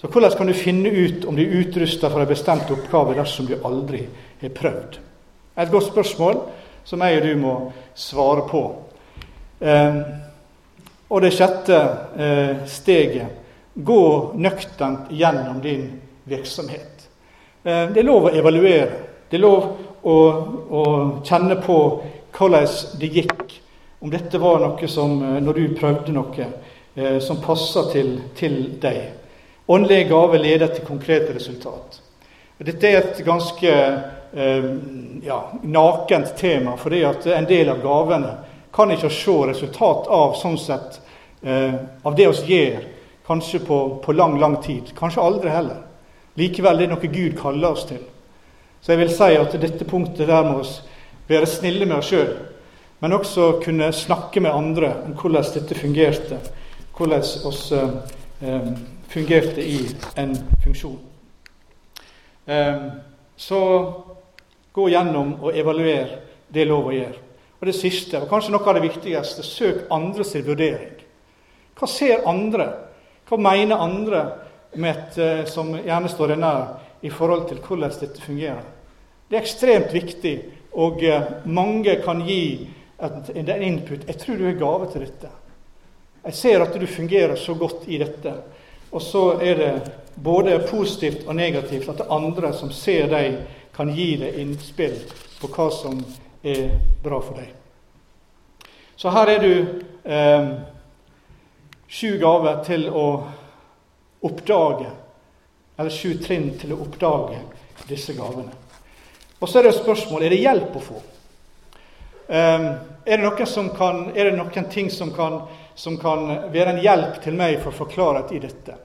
Så 0.00 0.08
hvordan 0.08 0.36
kan 0.36 0.46
du 0.46 0.54
finne 0.56 0.88
ut 0.88 1.24
om 1.24 1.36
du 1.36 1.42
er 1.44 1.60
utrusta 1.60 2.10
for 2.10 2.20
en 2.20 2.28
bestemt 2.28 2.70
oppgave 2.70 3.14
dersom 3.16 3.46
du 3.46 3.54
aldri 3.60 4.06
har 4.40 4.56
prøvd? 4.56 4.98
Et 5.56 5.70
godt 5.70 5.92
spørsmål 5.92 6.40
som 6.84 7.00
jeg 7.04 7.20
og 7.20 7.26
du 7.26 7.40
må 7.40 7.54
svare 7.94 8.44
på. 8.50 8.62
Eh, 9.60 9.98
og 11.08 11.22
det 11.22 11.32
sjette 11.36 11.80
eh, 12.18 12.64
steget 12.68 13.40
gå 13.74 14.32
nøkternt 14.34 15.10
gjennom 15.10 15.60
din 15.62 16.00
virksomhet. 16.24 17.08
Eh, 17.64 17.90
det 17.92 18.00
er 18.00 18.08
lov 18.08 18.28
å 18.28 18.34
evaluere. 18.34 19.00
Det 19.30 19.38
er 19.38 19.44
lov 19.44 19.66
å, 20.04 20.16
å, 20.68 20.82
kjenne 21.24 21.58
på 21.64 21.78
hvordan 22.34 22.68
det 23.00 23.12
gikk. 23.18 23.60
Om 24.04 24.12
dette 24.12 24.38
var 24.38 24.60
noe 24.62 24.88
som, 24.90 25.16
eh, 25.22 25.40
når 25.42 25.60
du 25.60 25.76
prøvde 25.78 26.14
noe, 26.14 26.48
eh, 26.94 27.18
som 27.24 27.42
passa 27.42 27.86
til, 27.92 28.16
til 28.36 28.58
deg. 28.80 29.04
Åndelige 29.66 30.10
gaver 30.10 30.42
leder 30.42 30.74
til 30.74 30.84
konkrete 30.84 31.34
resultat. 31.34 32.00
Dette 32.64 32.86
er 32.88 33.00
et 33.00 33.24
ganske 33.26 33.70
eh, 34.36 34.64
ja, 35.22 35.52
nakent 35.62 36.36
tema, 36.36 36.76
fordi 36.76 37.04
at 37.04 37.26
en 37.26 37.48
del 37.48 37.68
av 37.68 37.82
gavene 37.82 38.32
kan 38.74 38.90
ikke 38.90 39.10
se 39.12 39.36
resultat 39.48 40.08
av 40.10 40.34
sånn 40.38 40.56
sett, 40.58 41.00
eh, 41.42 41.74
av 42.02 42.16
det 42.16 42.28
vi 42.28 42.56
gjør, 42.56 42.80
kanskje 43.26 43.60
på, 43.64 43.78
på, 44.04 44.12
lang, 44.12 44.38
lang 44.40 44.56
tid. 44.62 44.90
Kanskje 44.98 45.22
aldri 45.22 45.50
heller. 45.50 45.84
Likevel 46.36 46.78
det 46.78 46.88
er 46.88 46.92
noe 46.92 47.12
Gud 47.12 47.36
kaller 47.38 47.76
oss 47.76 47.86
til. 47.88 48.02
Så 48.82 48.92
jeg 48.92 49.00
vil 49.00 49.14
si 49.14 49.30
at 49.38 49.54
dette 49.60 49.86
punktet 49.88 50.28
der 50.28 50.44
må 50.44 50.58
oss 50.60 50.82
være 51.28 51.48
snille 51.48 51.86
med 51.86 52.02
oss 52.02 52.10
sjøl, 52.12 52.34
men 53.00 53.16
også 53.16 53.60
kunne 53.64 53.92
snakke 53.96 54.42
med 54.44 54.52
andre 54.52 54.90
om 55.06 55.14
hvordan 55.16 55.46
dette 55.54 55.78
fungerte. 55.78 56.40
Hvordan 56.96 57.24
oss 57.48 57.70
eh, 57.72 57.96
eh 58.42 58.74
fungerte 59.14 59.62
i 59.62 59.78
en 60.16 60.32
funksjon. 60.64 60.98
Eh, 62.46 62.82
så 63.36 63.60
gå 64.74 64.88
gjennom 64.90 65.36
og 65.40 65.56
evaluer 65.56 66.16
det 66.52 66.66
lova 66.66 66.94
gjøre. 66.94 67.20
Og 67.60 67.68
det 67.68 67.76
siste, 67.78 68.18
og 68.20 68.28
kanskje 68.28 68.52
noe 68.52 68.66
av 68.68 68.76
det 68.76 68.88
viktigste, 68.88 69.44
søk 69.46 69.84
andres 69.94 70.34
vurdering. 70.34 70.98
Hva 71.78 71.88
ser 71.90 72.26
andre? 72.28 72.66
Hva 73.28 73.38
mener 73.40 73.80
andre 73.80 74.24
med 74.74 74.90
et, 74.90 75.18
eh, 75.18 75.44
som 75.46 75.72
gjerne 75.74 76.10
står 76.10 76.34
deg 76.34 76.42
nær, 76.42 76.66
i 77.02 77.10
forhold 77.10 77.48
til 77.48 77.58
hvordan 77.58 77.90
dette 78.00 78.20
fungerer? 78.20 78.64
Det 79.28 79.36
er 79.36 79.42
ekstremt 79.42 79.92
viktig, 79.92 80.34
og 80.74 81.02
eh, 81.02 81.22
mange 81.44 81.96
kan 82.04 82.20
gi 82.26 82.68
en 82.98 83.62
input. 83.62 84.06
'Jeg 84.06 84.18
tror 84.18 84.36
du 84.36 84.46
er 84.48 84.58
gave 84.58 84.92
til 84.92 85.00
dette.' 85.00 85.30
Jeg 86.24 86.34
ser 86.34 86.62
at 86.62 86.80
du 86.80 86.86
fungerer 86.86 87.36
så 87.36 87.54
godt 87.54 87.84
i 87.86 87.98
dette. 87.98 88.32
Og 88.92 89.02
så 89.02 89.38
er 89.42 89.54
det 89.54 89.92
både 90.22 90.66
positivt 90.70 91.26
og 91.26 91.36
negativt, 91.36 91.88
at 91.88 91.98
det 91.98 92.06
er 92.06 92.14
andre 92.14 92.52
som 92.52 92.70
ser 92.70 93.08
deg, 93.08 93.36
kan 93.76 93.90
gi 93.94 94.16
deg 94.16 94.38
innspill 94.38 94.96
på 95.40 95.50
hva 95.50 95.70
som 95.72 96.00
er 96.42 96.76
bra 97.02 97.20
for 97.20 97.38
deg. 97.40 97.50
Så 98.96 99.10
her 99.10 99.32
er 99.32 99.42
du 99.42 99.54
eh, 100.04 100.50
sju 101.88 102.16
gaver 102.20 102.62
til 102.66 102.86
å 102.90 103.06
oppdage, 104.24 104.90
eller 105.76 105.90
sju 105.90 106.14
trinn 106.22 106.52
til 106.60 106.74
å 106.74 106.80
oppdage 106.84 107.40
disse 107.88 108.14
gavene. 108.14 108.54
Og 109.40 109.50
så 109.50 109.58
er 109.58 109.66
det 109.66 109.74
et 109.74 109.82
spørsmål 109.82 110.22
er 110.24 110.32
det 110.32 110.40
hjelp 110.44 110.78
å 110.78 110.84
få. 110.84 111.02
Eh, 112.28 112.70
er, 113.04 113.20
det 113.26 113.66
kan, 113.76 114.06
er 114.14 114.30
det 114.30 114.38
noen 114.38 114.70
ting 114.72 114.90
som 114.90 115.12
kan, 115.12 115.42
som 115.74 115.98
kan 116.00 116.28
være 116.54 116.76
en 116.76 116.82
hjelp 116.84 117.20
til 117.24 117.36
meg 117.36 117.58
for 117.60 117.74
å 117.74 117.78
få 117.82 117.90
klarhet 117.90 118.32
i 118.32 118.42
dette? 118.46 118.78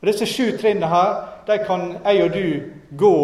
Og 0.00 0.08
disse 0.08 0.26
sju 0.26 0.56
trinnene 0.58 0.88
her, 0.90 1.18
de 1.46 1.60
kan 1.62 1.92
jeg 2.00 2.24
og 2.24 2.32
du 2.34 2.46
gå 2.98 3.16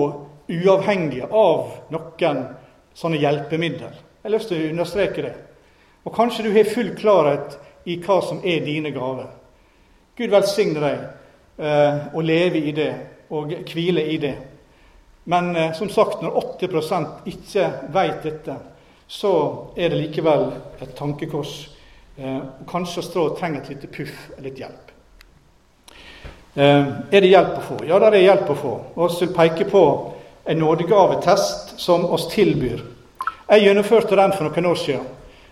uavhengig 0.48 1.22
av 1.28 1.92
noen 1.92 2.44
sånne 2.96 3.20
hjelpemidler. 3.20 3.92
Jeg 3.92 4.26
har 4.26 4.34
lyst 4.34 4.50
til 4.50 4.62
å 4.62 4.70
understreke 4.72 5.24
det. 5.24 5.34
Og 6.04 6.14
kanskje 6.14 6.46
du 6.46 6.52
har 6.54 6.70
full 6.72 6.94
klarhet 6.96 7.58
i 7.88 7.98
hva 8.02 8.18
som 8.24 8.40
er 8.44 8.64
dine 8.64 8.90
gaver. 8.94 9.28
Gud 10.18 10.32
velsigne 10.32 10.80
deg 10.82 11.04
eh, 11.62 12.08
å 12.14 12.24
leve 12.24 12.62
i 12.64 12.72
det 12.74 12.92
og 13.30 13.52
hvile 13.70 14.02
i 14.08 14.16
det. 14.22 14.34
Men 15.28 15.54
eh, 15.56 15.72
som 15.76 15.90
sagt, 15.92 16.22
når 16.22 16.40
80% 16.58 17.28
ikke 17.28 17.70
vet 17.94 18.22
dette, 18.24 18.56
så 19.08 19.32
er 19.76 19.92
det 19.92 20.02
likevel 20.02 20.50
et 20.80 20.94
tankekors. 20.96 21.54
Eh, 22.16 22.38
kanskje 22.68 23.04
strå 23.04 23.28
trenger 23.36 23.62
et 23.62 23.74
lite 23.74 23.90
puff, 23.92 24.28
litt 24.42 24.58
hjelp. 24.58 24.94
Eh, 26.54 26.88
er 27.12 27.20
det 27.20 27.30
hjelp 27.30 27.58
å 27.60 27.66
få? 27.68 27.82
Ja, 27.86 28.00
det 28.02 28.14
er 28.16 28.26
hjelp 28.26 28.50
å 28.50 28.56
få. 28.58 28.74
Og 28.96 29.12
vi 29.12 29.26
vil 29.26 29.34
peke 29.36 29.68
på 29.70 29.84
en 30.48 30.58
nådegavetest 30.58 31.80
som 31.80 32.04
oss 32.04 32.28
tilbyr. 32.28 32.80
Jeg 33.48 33.62
gjennomførte 33.62 34.16
den 34.16 34.32
for 34.32 34.48
noen 34.48 34.70
år 34.70 34.78
siden. 34.80 35.04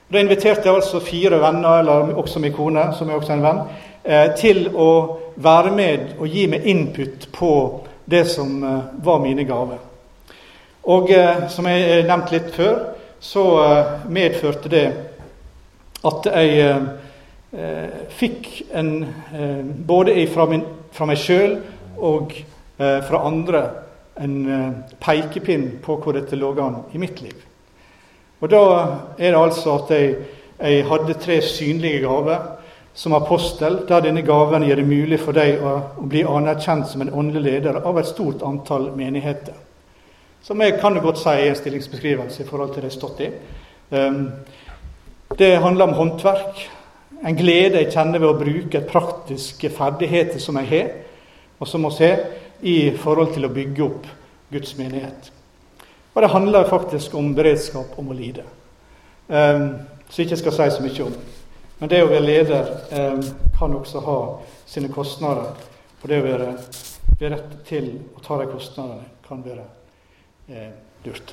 Da 0.08 0.22
inviterte 0.22 0.64
jeg 0.64 0.78
altså 0.78 1.02
fire 1.04 1.36
venner, 1.42 1.82
eller 1.82 2.14
også 2.16 2.40
min 2.40 2.54
kone, 2.56 2.86
som 2.96 3.10
er 3.10 3.18
også 3.18 3.34
en 3.34 3.44
venn, 3.44 3.60
eh, 4.04 4.30
til 4.40 4.70
å 4.72 4.88
være 5.36 5.74
med 5.76 6.16
og 6.16 6.32
gi 6.32 6.46
meg 6.48 6.64
input 6.64 7.28
på 7.32 7.52
det 8.08 8.24
som 8.30 8.64
eh, 8.64 8.80
var 9.04 9.20
mine 9.20 9.44
gaver. 9.44 9.84
Og 10.88 11.10
eh, 11.12 11.44
som 11.52 11.68
jeg 11.68 12.06
nevnte 12.08 12.38
litt 12.38 12.52
før, 12.56 12.82
så 13.20 13.46
medførte 14.08 14.68
det 14.72 14.86
at 16.04 16.26
jeg 16.28 16.76
fikk 18.12 18.48
en 18.76 18.90
Både 19.88 20.12
fra, 20.28 20.44
meg 21.08 21.18
sjøl 21.18 21.56
og 21.96 22.34
fra 22.76 23.22
andre 23.24 23.62
en 24.20 24.84
pekepinn 25.00 25.78
på 25.84 25.98
hvor 26.00 26.16
dette 26.16 26.36
lå 26.36 26.54
an 26.62 26.82
i 26.92 26.98
mitt 26.98 27.20
liv. 27.20 27.36
Og 28.40 28.50
Da 28.50 28.62
er 29.18 29.30
det 29.30 29.40
altså 29.40 29.78
at 29.78 29.90
jeg, 29.90 30.16
jeg 30.60 30.86
hadde 30.88 31.14
tre 31.20 31.40
synlige 31.42 32.00
gaver 32.00 32.56
som 32.96 33.12
apostel, 33.12 33.82
der 33.88 34.00
denne 34.00 34.22
gaven 34.22 34.64
gjør 34.64 34.80
det 34.80 34.88
mulig 34.88 35.18
for 35.20 35.36
deg 35.36 35.60
å, 35.60 35.72
å 36.00 36.04
bli 36.08 36.22
anerkjent 36.24 36.88
som 36.88 37.02
en 37.04 37.12
åndelig 37.12 37.42
leder 37.44 37.80
av 37.84 37.98
et 38.00 38.08
stort 38.08 38.44
antall 38.44 38.88
menigheter. 38.96 39.52
Som 40.42 40.62
jeg 40.62 40.78
kan 40.80 40.96
jo 40.96 41.02
godt 41.04 41.20
si 41.20 41.28
er 41.28 41.50
en 41.50 41.58
stillingsbeskrivelse 41.58 42.42
i 42.42 42.46
forhold 42.48 42.72
til 42.72 42.84
det 42.84 42.88
jeg 42.88 42.94
har 42.94 43.00
stått 43.00 43.20
i. 43.20 43.28
Um, 43.90 44.22
det 45.38 45.58
handler 45.60 45.90
om 45.90 45.96
håndverk. 45.98 46.62
En 47.26 47.36
glede 47.36 47.82
jeg 47.82 47.92
kjenner 47.92 48.22
ved 48.22 48.30
å 48.30 48.38
bruke 48.38 48.84
praktiske 48.88 49.70
ferdigheter 49.76 50.40
som 50.40 50.56
jeg 50.60 50.70
har, 50.70 50.90
og 51.60 51.68
som 51.68 51.84
vi 51.84 52.04
har, 52.04 52.24
i 52.62 52.90
forhold 52.96 53.34
til 53.34 53.46
å 53.46 53.52
bygge 53.52 53.84
opp 53.84 54.06
Guds 54.52 54.76
menighet. 54.78 55.30
Og 56.14 56.22
det 56.22 56.32
handler 56.32 56.68
faktisk 56.68 57.14
om 57.14 57.34
beredskap 57.36 57.98
om 57.98 58.08
å 58.08 58.16
lide. 58.16 58.44
Um, 59.28 59.82
som 60.08 60.22
jeg 60.22 60.30
ikke 60.30 60.38
skal 60.44 60.54
si 60.56 60.68
så 60.76 60.84
mye 60.84 61.06
om. 61.08 61.16
Men 61.78 61.90
det 61.92 62.02
å 62.04 62.08
være 62.08 62.24
leder 62.24 62.70
um, 62.92 63.24
kan 63.58 63.74
også 63.76 64.00
ha 64.06 64.18
sine 64.66 64.88
kostnader. 64.92 65.52
Og 66.02 66.08
det 66.08 66.20
å 66.22 66.24
være 66.24 66.52
beredt 67.18 67.52
til 67.68 67.88
å 68.16 68.22
ta 68.24 68.38
de 68.40 68.48
kostnadene 68.50 69.08
kan 69.26 69.40
være 69.44 69.64
eh, 70.48 70.72
dyrt. 71.04 71.32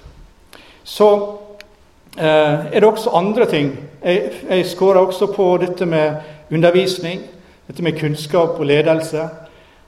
Så 0.84 1.10
eh, 2.18 2.72
er 2.72 2.80
det 2.80 2.88
også 2.88 3.14
andre 3.16 3.46
ting. 3.52 3.74
Jeg, 4.04 4.32
jeg 4.50 4.66
skårer 4.72 5.04
også 5.04 5.28
på 5.36 5.46
dette 5.62 5.86
med 5.86 6.24
undervisning, 6.52 7.22
dette 7.68 7.84
med 7.84 8.00
kunnskap 8.00 8.58
og 8.58 8.66
ledelse. 8.66 9.28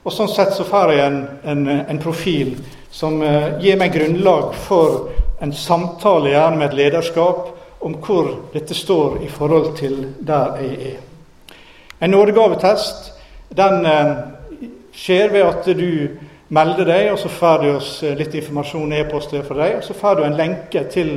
Og 0.06 0.14
sånn 0.14 0.30
sett 0.30 0.54
så 0.54 0.62
får 0.70 0.92
jeg 0.94 1.02
en, 1.02 1.16
en, 1.50 1.62
en 1.90 2.00
profil 2.02 2.52
som 2.94 3.18
eh, 3.26 3.56
gir 3.64 3.80
meg 3.82 3.96
grunnlag 3.96 4.52
for 4.68 5.08
en 5.42 5.54
samtale, 5.54 6.30
gjerne 6.30 6.60
med 6.60 6.68
et 6.68 6.78
lederskap, 6.78 7.50
om 7.82 7.96
hvor 8.06 8.30
dette 8.54 8.78
står 8.78 9.18
i 9.26 9.32
forhold 9.34 9.74
til 9.80 9.98
der 10.22 10.62
jeg 10.62 10.92
er. 10.92 11.02
En 12.06 12.14
nådegavetest 12.14 13.10
den 13.58 13.90
eh, 13.90 14.14
skjer 14.94 15.34
ved 15.34 15.50
at 15.50 15.72
du 15.74 15.90
melder 16.54 16.86
deg, 16.86 17.10
og 17.16 17.20
så 17.24 17.34
får 17.42 17.66
du 17.66 17.68
oss 17.74 17.92
eh, 18.06 18.14
litt 18.22 18.38
informasjon 18.38 18.94
e-post 19.02 19.34
for 19.42 19.58
deg, 19.58 19.80
og 19.80 19.84
så 19.90 19.98
får 19.98 20.22
du 20.22 20.26
en 20.30 20.38
lenke 20.38 20.86
til 20.94 21.16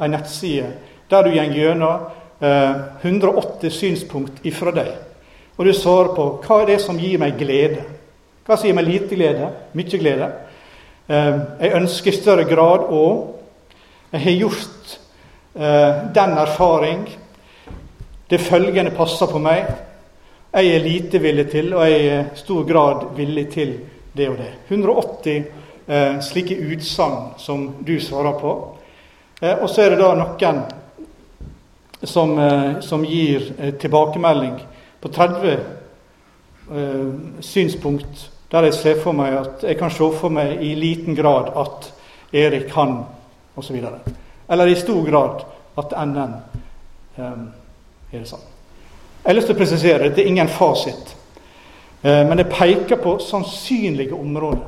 en 0.00 0.16
nettside 0.16 0.72
der 1.12 1.28
du 1.28 1.34
går 1.34 1.56
gjennom 1.60 2.08
180 2.40 3.72
synspunkt 3.74 4.44
ifra 4.48 4.72
deg. 4.72 4.94
Og 5.58 5.66
du 5.66 5.74
svarer 5.76 6.14
på 6.16 6.30
hva 6.40 6.62
er 6.62 6.70
det 6.70 6.76
som 6.80 6.96
gir 6.96 7.18
meg 7.20 7.34
glede. 7.36 7.82
Hva 8.46 8.56
som 8.56 8.66
gir 8.66 8.76
meg 8.76 8.88
lite 8.88 9.16
glede, 9.16 9.50
mye 9.76 9.98
glede. 10.00 10.28
Eh, 11.10 11.40
jeg 11.60 11.76
ønsker 11.76 12.12
i 12.12 12.16
større 12.16 12.46
grad 12.48 12.86
å 12.88 13.04
Jeg 14.10 14.20
har 14.24 14.32
gjort 14.40 14.92
eh, 15.54 15.98
den 16.14 16.32
erfaring. 16.38 17.04
Det 18.26 18.40
følgende 18.42 18.90
passer 18.90 19.30
på 19.30 19.38
meg. 19.38 19.68
Jeg 20.50 20.72
er 20.74 20.82
lite 20.82 21.20
villig 21.22 21.44
til, 21.52 21.74
og 21.74 21.84
jeg 21.86 22.06
er 22.06 22.24
i 22.24 22.38
stor 22.40 22.64
grad 22.66 23.04
villig 23.14 23.44
til 23.52 23.76
det 24.16 24.28
og 24.32 24.40
det. 24.40 24.50
180 24.68 25.44
eh, 25.86 26.18
slike 26.26 26.56
utsagn 26.72 27.36
som 27.38 27.68
du 27.86 28.00
svarer 28.00 28.34
på. 28.40 28.54
Og 29.40 29.68
så 29.70 29.84
er 29.84 29.94
det 29.94 30.00
da 30.02 30.10
noen 30.18 30.58
som, 32.04 32.34
som 32.82 33.04
gir 33.06 33.46
tilbakemelding 33.80 34.58
på 35.00 35.08
30 35.08 35.79
synspunkt 37.40 38.30
der 38.50 38.66
jeg 38.66 38.74
ser 38.74 38.98
for 39.02 39.14
meg 39.14 39.36
at 39.38 39.62
jeg 39.62 39.78
kan 39.78 39.92
se 39.94 40.10
for 40.18 40.32
meg 40.34 40.62
i 40.62 40.74
liten 40.74 41.14
grad 41.14 41.52
at 41.58 41.92
Erik 42.32 42.68
kan, 42.70 43.04
osv. 43.56 43.76
Eller 44.50 44.66
i 44.66 44.74
stor 44.78 45.04
grad 45.06 45.44
at 45.78 45.94
NN 46.06 46.34
um, 47.16 47.46
er 48.12 48.18
det 48.18 48.26
sånn. 48.28 48.42
Jeg 49.20 49.28
har 49.28 49.36
lyst 49.36 49.50
til 49.50 49.56
å 49.56 49.60
presisere 49.60 50.08
at 50.08 50.16
det 50.16 50.24
er 50.24 50.32
ingen 50.32 50.50
fasit. 50.50 51.14
Uh, 52.02 52.26
men 52.26 52.38
det 52.40 52.50
peker 52.50 52.98
på 53.02 53.18
sannsynlige 53.22 54.18
områder 54.18 54.66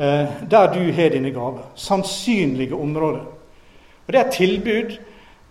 uh, 0.00 0.42
der 0.42 0.72
du 0.74 0.82
har 0.96 1.14
dine 1.14 1.30
gaver. 1.30 1.66
Sannsynlige 1.78 2.74
områder. 2.74 3.22
Og 4.06 4.12
Det 4.12 4.18
er 4.18 4.26
et 4.26 4.38
tilbud 4.38 4.98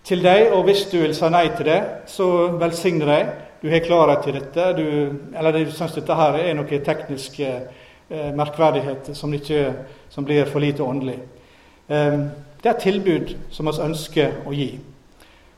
til 0.04 0.24
deg, 0.24 0.52
og 0.52 0.68
hvis 0.68 0.86
du 0.92 1.00
vil 1.00 1.16
si 1.16 1.30
nei 1.32 1.48
til 1.56 1.72
det, 1.72 1.82
så 2.12 2.28
velsigne 2.60 3.08
deg 3.08 3.32
du 3.66 3.72
har 3.72 3.80
klarhet 3.80 4.24
til 4.24 4.36
dette, 4.38 4.64
du, 4.78 4.88
eller 5.34 5.56
du 5.58 5.72
syns 5.74 5.96
dette 5.96 6.14
her 6.14 6.36
er 6.38 6.52
noen 6.54 6.82
tekniske 6.86 7.48
eh, 7.50 8.28
merkverdigheter 8.38 9.16
som, 9.18 9.32
som, 10.14 10.26
blir 10.28 10.46
for 10.46 10.62
lite 10.62 10.84
åndelig. 10.86 11.16
Eh, 11.88 12.18
det 12.62 12.70
er 12.70 12.76
et 12.76 12.84
tilbud 12.84 13.32
som 13.50 13.66
vi 13.66 13.74
ønsker 13.88 14.36
å 14.46 14.54
gi. 14.54 14.68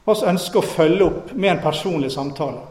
Vi 0.07 0.15
ønsker 0.31 0.61
å 0.61 0.69
følge 0.77 1.03
opp 1.03 1.33
med 1.33 1.51
en 1.51 1.59
personlig 1.65 2.13
samtale. 2.15 2.61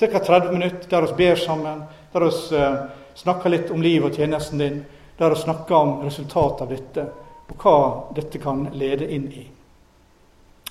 Ca. 0.00 0.08
30 0.16 0.48
minutter 0.56 0.88
der 0.88 1.06
vi 1.10 1.18
ber 1.18 1.36
sammen, 1.42 1.82
der 2.14 2.24
vi 2.24 2.56
eh, 2.56 2.78
snakker 3.20 3.52
litt 3.52 3.72
om 3.76 3.84
livet 3.84 4.14
og 4.14 4.16
tjenesten 4.16 4.64
din, 4.64 4.78
der 5.20 5.34
vi 5.34 5.42
snakker 5.42 5.76
om 5.76 5.92
resultatet 6.06 6.62
av 6.64 6.72
dette, 6.72 7.04
og 7.52 7.66
hva 7.66 7.76
dette 8.16 8.40
kan 8.40 8.64
lede 8.72 9.10
inn 9.12 9.28
i. 9.28 9.44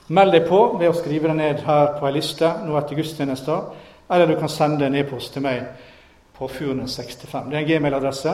Meld 0.09 0.33
deg 0.33 0.49
på 0.49 0.63
ved 0.79 0.89
å 0.89 0.97
skrive 0.97 1.29
det 1.29 1.37
ned 1.37 1.61
her 1.67 1.93
på 1.99 2.09
ei 2.09 2.15
liste 2.15 2.49
nå 2.65 2.73
etter 2.79 2.97
gudstjenesten. 2.97 3.85
Eller 4.11 4.27
du 4.27 4.35
kan 4.39 4.49
sende 4.49 4.85
en 4.85 4.95
e-post 4.95 5.33
til 5.33 5.45
meg 5.45 5.65
på 6.37 6.47
Furnes65. 6.47 7.49
Det 7.49 7.57
er 7.57 7.61
en 7.61 7.67
gmail-adresse. 7.67 8.33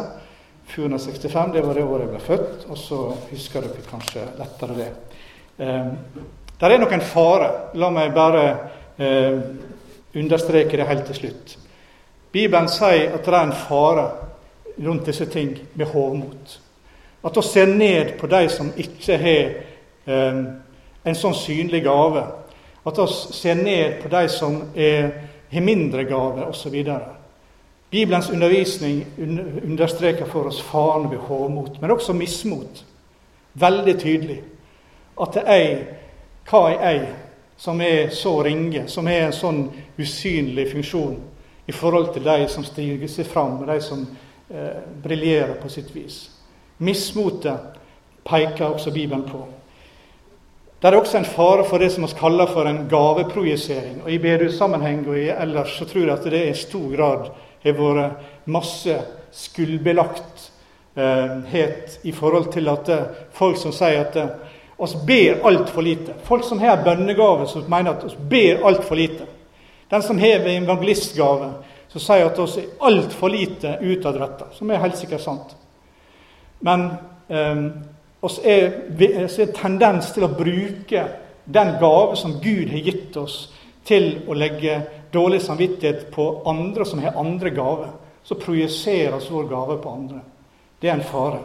Furnes65, 0.72 1.54
det 1.54 1.64
var 1.66 1.74
det 1.74 1.84
året 1.84 2.06
jeg 2.06 2.14
ble 2.14 2.22
født, 2.24 2.66
og 2.70 2.78
så 2.78 3.02
husker 3.30 3.66
dere 3.66 3.86
kanskje 3.90 4.24
lettere 4.40 4.78
det. 4.80 4.88
Eh, 5.60 5.92
det 6.60 6.72
er 6.72 6.80
nok 6.80 6.96
en 6.96 7.06
fare. 7.06 7.50
La 7.76 7.90
meg 7.94 8.14
bare 8.16 8.46
eh, 8.98 9.40
understreke 10.16 10.78
det 10.78 10.88
helt 10.88 11.06
til 11.12 11.20
slutt. 11.20 11.58
Bibelen 12.32 12.70
sier 12.72 13.14
at 13.16 13.26
det 13.26 13.34
er 13.34 13.44
en 13.50 13.58
fare 13.68 14.08
rundt 14.80 15.06
disse 15.08 15.28
ting 15.32 15.54
med 15.74 15.92
hovmot. 15.92 16.60
At 17.26 17.38
å 17.38 17.44
se 17.44 17.66
ned 17.66 18.16
på 18.20 18.28
de 18.32 18.48
som 18.54 18.72
ikke 18.78 19.20
har 19.20 19.54
eh, 20.08 20.42
en 21.06 21.18
sånn 21.20 21.36
synlig 21.38 21.84
gave. 21.86 22.26
At 22.86 23.00
vi 23.00 23.08
ser 23.36 23.60
ned 23.60 24.02
på 24.02 24.12
de 24.14 24.28
som 24.30 24.62
er 24.76 25.10
har 25.52 25.62
mindre 25.62 26.04
gaver 26.04 26.48
osv. 26.50 26.76
Bibelens 27.90 28.30
undervisning 28.30 29.06
understreker 29.64 30.26
for 30.26 30.50
oss 30.50 30.62
faren 30.62 31.10
ved 31.12 31.18
hovmot, 31.18 31.82
men 31.82 31.92
også 31.92 32.14
mismot. 32.14 32.86
Veldig 33.54 34.00
tydelig. 34.00 34.42
At 35.22 35.34
det 35.34 35.44
er 35.48 35.78
hva 36.50 36.68
er 36.70 36.92
jeg, 36.92 37.08
som 37.58 37.82
er 37.82 38.10
så 38.10 38.42
ringe, 38.44 38.88
som 38.88 39.08
er 39.08 39.28
en 39.28 39.34
sånn 39.34 39.62
usynlig 39.98 40.68
funksjon 40.74 41.16
i 41.68 41.72
forhold 41.72 42.12
til 42.14 42.26
de 42.26 42.48
som 42.52 42.66
stiger 42.68 43.08
seg 43.10 43.30
fram, 43.30 43.62
og 43.62 43.70
de 43.70 43.80
som 43.82 44.04
eh, 44.50 44.82
briljerer 45.04 45.56
på 45.62 45.72
sitt 45.72 45.96
vis. 45.96 46.20
Mismotet 46.78 47.80
peker 48.28 48.66
også 48.66 48.92
Bibelen 48.92 49.24
på. 49.30 49.46
Det 50.86 50.92
er 50.94 51.00
også 51.00 51.18
en 51.18 51.26
fare 51.26 51.64
for 51.66 51.82
det 51.82 51.88
som 51.90 52.04
vi 52.06 52.14
kaller 52.14 52.46
for 52.46 52.68
en 52.70 52.84
gaveprojisering. 52.86 54.04
Og 54.04 54.10
I 54.14 54.20
bedehussammenheng 54.22 55.00
og 55.10 55.16
ellers 55.18 55.72
så 55.80 55.86
tror 55.90 56.04
jeg 56.04 56.14
at 56.14 56.28
det 56.30 56.42
i 56.46 56.54
stor 56.54 56.92
grad 56.92 57.32
har 57.64 57.74
vært 57.80 58.46
masse 58.46 58.94
skuldbelagthet 59.34 60.44
eh, 61.50 62.06
i 62.06 62.14
forhold 62.14 62.52
til 62.54 62.70
at 62.70 62.92
eh, 62.94 63.08
folk 63.34 63.58
som 63.58 63.74
sier 63.74 64.04
at 64.04 64.20
eh, 64.22 64.30
oss 64.78 64.94
ber 65.08 65.42
altfor 65.50 65.82
lite. 65.82 66.20
Folk 66.24 66.46
som 66.46 66.62
har 66.62 66.84
bønnegave, 66.86 67.48
som 67.50 67.66
mener 67.66 67.96
at 67.96 68.06
oss 68.06 68.14
ber 68.30 68.62
altfor 68.70 69.02
lite. 69.02 69.26
Den 69.90 70.06
som 70.06 70.22
har 70.22 70.46
evangelistgave, 70.46 71.50
som 71.90 72.06
sier 72.12 72.30
at 72.30 72.44
oss 72.46 72.60
er 72.62 72.70
altfor 72.86 73.34
lite 73.34 73.80
utadretta, 73.82 74.54
som 74.54 74.70
er 74.70 74.86
helt 74.86 75.02
sikkert 75.02 75.26
sant. 75.26 75.58
Men 76.62 76.92
eh, 77.26 77.66
oss 78.26 78.40
er, 78.44 78.72
oss 79.24 79.38
er 79.40 79.54
tendens 79.56 80.12
til 80.16 80.26
å 80.28 80.34
bruke 80.34 81.06
den 81.46 81.76
gave 81.80 82.16
som 82.18 82.40
Gud 82.42 82.72
har 82.74 82.86
gitt 82.86 83.18
oss, 83.22 83.38
til 83.86 84.26
å 84.28 84.34
legge 84.34 84.80
dårlig 85.14 85.44
samvittighet 85.46 86.08
på 86.12 86.26
andre 86.50 86.86
som 86.86 87.04
har 87.04 87.20
andre 87.22 87.52
gaver. 87.54 87.92
Så 88.26 88.40
projiseres 88.42 89.30
vår 89.30 89.46
gave 89.52 89.78
på 89.78 89.90
andre. 89.90 90.24
Det 90.82 90.90
er 90.90 90.98
en 90.98 91.06
fare. 91.06 91.44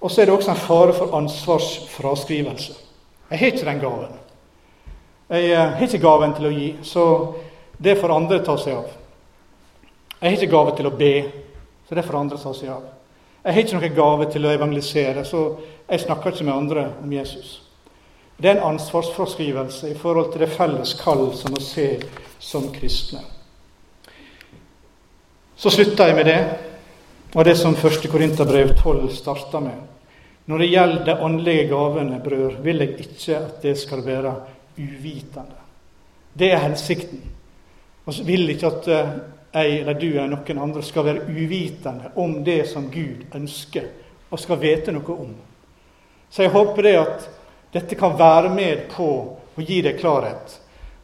Og 0.00 0.10
så 0.10 0.22
er 0.22 0.30
det 0.30 0.34
også 0.36 0.54
en 0.54 0.62
fare 0.62 0.94
for 0.94 1.16
ansvarsfraskrivelse. 1.18 2.76
Jeg 3.30 3.38
har 3.38 3.52
ikke 3.52 3.66
den 3.66 3.82
gaven. 3.82 4.14
Jeg 5.30 5.50
eh, 5.50 5.58
har 5.58 5.82
ikke 5.86 6.02
gaven 6.02 6.32
til 6.34 6.46
å 6.48 6.54
gi, 6.54 6.70
så 6.82 7.04
det 7.78 7.98
får 7.98 8.14
andre 8.14 8.40
ta 8.46 8.56
seg 8.58 8.78
av. 8.78 8.88
Jeg 10.20 10.24
har 10.24 10.38
ikke 10.38 10.54
gave 10.54 10.72
til 10.78 10.88
å 10.88 10.96
be, 10.96 11.12
så 11.88 11.98
det 11.98 12.06
får 12.06 12.18
andre 12.18 12.38
ta 12.38 12.54
seg 12.54 12.72
av. 12.74 12.88
Jeg 13.44 13.54
har 13.54 13.62
ikke 13.62 13.78
noen 13.78 13.96
gave 13.96 14.28
til 14.32 14.46
å 14.46 14.52
evangelisere, 14.52 15.24
så 15.24 15.42
jeg 15.88 16.02
snakker 16.04 16.34
ikke 16.34 16.44
med 16.44 16.54
andre 16.54 16.86
om 17.00 17.12
Jesus. 17.12 17.54
Det 18.40 18.50
er 18.50 18.58
en 18.58 18.74
ansvarsforskrivelse 18.74 19.90
i 19.90 19.96
forhold 19.98 20.32
til 20.32 20.44
det 20.44 20.52
felles 20.52 20.92
kall 21.00 21.26
som 21.36 21.54
vi 21.56 21.64
ser 21.64 22.04
som 22.40 22.68
kristne. 22.72 23.20
Så 25.56 25.72
slutter 25.72 26.08
jeg 26.08 26.16
med 26.16 26.28
det, 26.28 26.38
og 27.34 27.44
det 27.44 27.56
som 27.60 27.76
1. 27.76 28.06
Korinterbrev 28.12 28.74
12 28.76 29.10
starta 29.16 29.60
med. 29.60 29.76
Når 30.48 30.58
det 30.58 30.70
gjelder 30.70 31.04
de 31.04 31.16
åndelige 31.24 31.66
gavene, 31.68 32.20
brød, 32.24 32.62
vil 32.64 32.80
jeg 32.80 32.94
ikke 33.04 33.36
at 33.36 33.60
det 33.62 33.76
skal 33.78 34.04
være 34.06 34.32
uvitende. 34.78 35.60
Det 36.32 36.52
er 36.52 36.64
hensikten. 36.64 37.20
Så 38.10 38.24
vil 38.26 38.48
ikke 38.50 38.66
at 38.66 38.88
eh, 39.52 39.62
jeg 39.62 39.80
eller 39.80 39.94
du 39.94 40.08
eller 40.08 40.32
noen 40.34 40.62
andre 40.62 40.82
skal 40.82 41.06
være 41.06 41.26
uvitende 41.28 42.12
om 42.14 42.40
det 42.44 42.64
som 42.70 42.90
Gud 42.90 43.26
ønsker 43.34 43.88
og 44.30 44.40
skal 44.40 44.60
vite 44.62 44.94
noe 44.94 45.16
om. 45.16 45.34
Så 46.30 46.44
jeg 46.44 46.54
håper 46.54 46.86
det 46.86 46.96
at 46.98 47.28
dette 47.72 47.98
kan 47.98 48.18
være 48.18 48.50
med 48.54 48.88
på 48.92 49.08
å 49.56 49.62
gi 49.62 49.80
deg 49.82 49.98
klarhet 49.98 50.58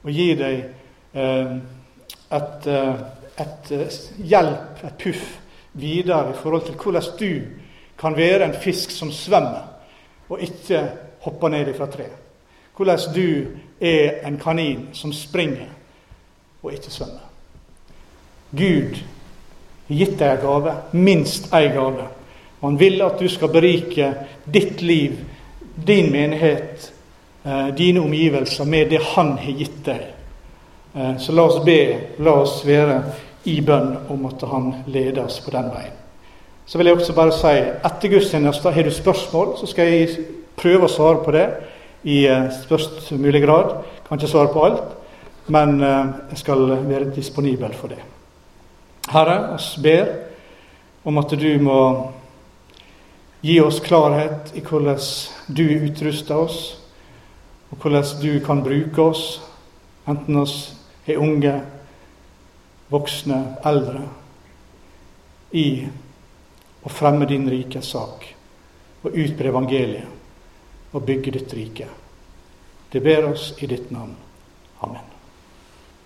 og 0.07 0.11
gi 0.15 0.29
deg 0.39 0.61
eh, 1.13 1.57
et, 2.31 2.67
eh, 2.67 2.95
et, 3.43 3.73
et 3.73 3.99
hjelp, 4.23 4.85
et 4.87 4.99
puff, 5.03 5.27
videre 5.77 6.31
i 6.33 6.37
forhold 6.39 6.65
til 6.67 6.79
hvordan 6.81 7.09
du 7.19 7.33
kan 7.99 8.17
være 8.17 8.47
en 8.47 8.55
fisk 8.61 8.91
som 8.91 9.11
svømmer, 9.13 9.67
og 10.29 10.41
ikke 10.43 10.83
hopper 11.25 11.53
ned 11.53 11.73
fra 11.77 11.87
tre. 11.91 12.07
Hvordan 12.77 12.99
du 13.15 13.47
er 13.81 14.27
en 14.27 14.39
kanin 14.41 14.89
som 14.93 15.13
springer 15.13 15.69
og 16.63 16.73
ikke 16.73 16.91
svømmer. 16.91 17.25
Gud 18.57 18.99
gitt 19.89 20.19
deg 20.19 20.37
en 20.37 20.43
gave, 20.43 20.75
minst 20.93 21.53
én 21.55 21.73
gave. 21.75 22.09
Og 22.61 22.71
han 22.71 22.79
vil 22.81 23.03
at 23.05 23.21
du 23.21 23.29
skal 23.31 23.53
berike 23.53 24.13
ditt 24.53 24.83
liv, 24.83 25.19
din 25.87 26.11
menighet, 26.13 26.93
eh, 27.45 27.69
dine 27.77 28.01
omgivelser 28.01 28.65
med 28.65 28.91
det 28.91 29.03
han 29.15 29.37
har 29.39 29.53
gitt 29.53 29.85
deg. 29.85 30.07
Eh, 30.95 31.17
så 31.19 31.33
la 31.33 31.43
oss 31.43 31.65
be, 31.65 31.99
la 32.19 32.33
oss 32.43 32.63
være 32.67 33.03
i 33.45 33.61
bønn 33.61 33.97
om 34.09 34.27
at 34.27 34.43
han 34.51 34.73
leder 34.87 35.25
oss 35.25 35.41
på 35.41 35.51
den 35.51 35.71
veien. 35.71 35.95
Så 36.67 36.79
vil 36.79 36.87
jeg 36.87 36.97
også 36.97 37.15
bare 37.15 37.33
si 37.33 37.55
etter 37.87 38.11
gudstjenesten 38.11 38.73
har 38.73 38.83
du 38.83 38.91
spørsmål, 38.91 39.55
så 39.61 39.67
skal 39.71 39.93
jeg 39.93 40.27
prøve 40.57 40.89
å 40.89 40.91
svare 40.91 41.23
på 41.23 41.37
det 41.37 41.47
i 42.05 42.25
eh, 42.27 42.51
størst 42.65 43.13
mulig 43.13 43.45
grad. 43.45 43.77
Kan 44.09 44.19
ikke 44.19 44.33
svare 44.33 44.53
på 44.53 44.65
alt, 44.65 44.83
men 45.47 45.79
jeg 45.81 46.39
skal 46.43 46.69
være 46.89 47.15
disponibel 47.15 47.75
for 47.75 47.95
det. 47.95 48.16
Herre, 49.07 49.55
oss 49.55 49.77
ber 49.77 50.09
om 51.07 51.19
at 51.19 51.31
du 51.39 51.51
må 51.63 51.81
gi 53.41 53.61
oss 53.63 53.79
klarhet 53.81 54.51
i 54.59 54.63
hvordan 54.67 54.99
du 55.47 55.63
utruster 55.87 56.35
oss, 56.35 56.59
og 57.71 57.79
hvordan 57.79 58.09
du 58.23 58.33
kan 58.43 58.65
bruke 58.67 59.03
oss, 59.03 59.25
enten 60.09 60.41
oss 60.43 60.57
er 61.07 61.23
unge, 61.23 61.55
voksne, 62.91 63.41
eldre, 63.67 64.03
i 65.55 65.69
å 66.83 66.91
fremme 66.91 67.31
din 67.31 67.47
rike 67.51 67.83
sak, 67.87 68.27
og 69.07 69.15
utbre 69.15 69.55
evangeliet 69.55 70.95
og 70.95 71.05
bygge 71.07 71.39
ditt 71.39 71.55
rike. 71.55 71.87
Det 72.91 73.03
ber 73.03 73.31
oss 73.31 73.53
i 73.63 73.71
ditt 73.71 73.93
navn. 73.95 74.17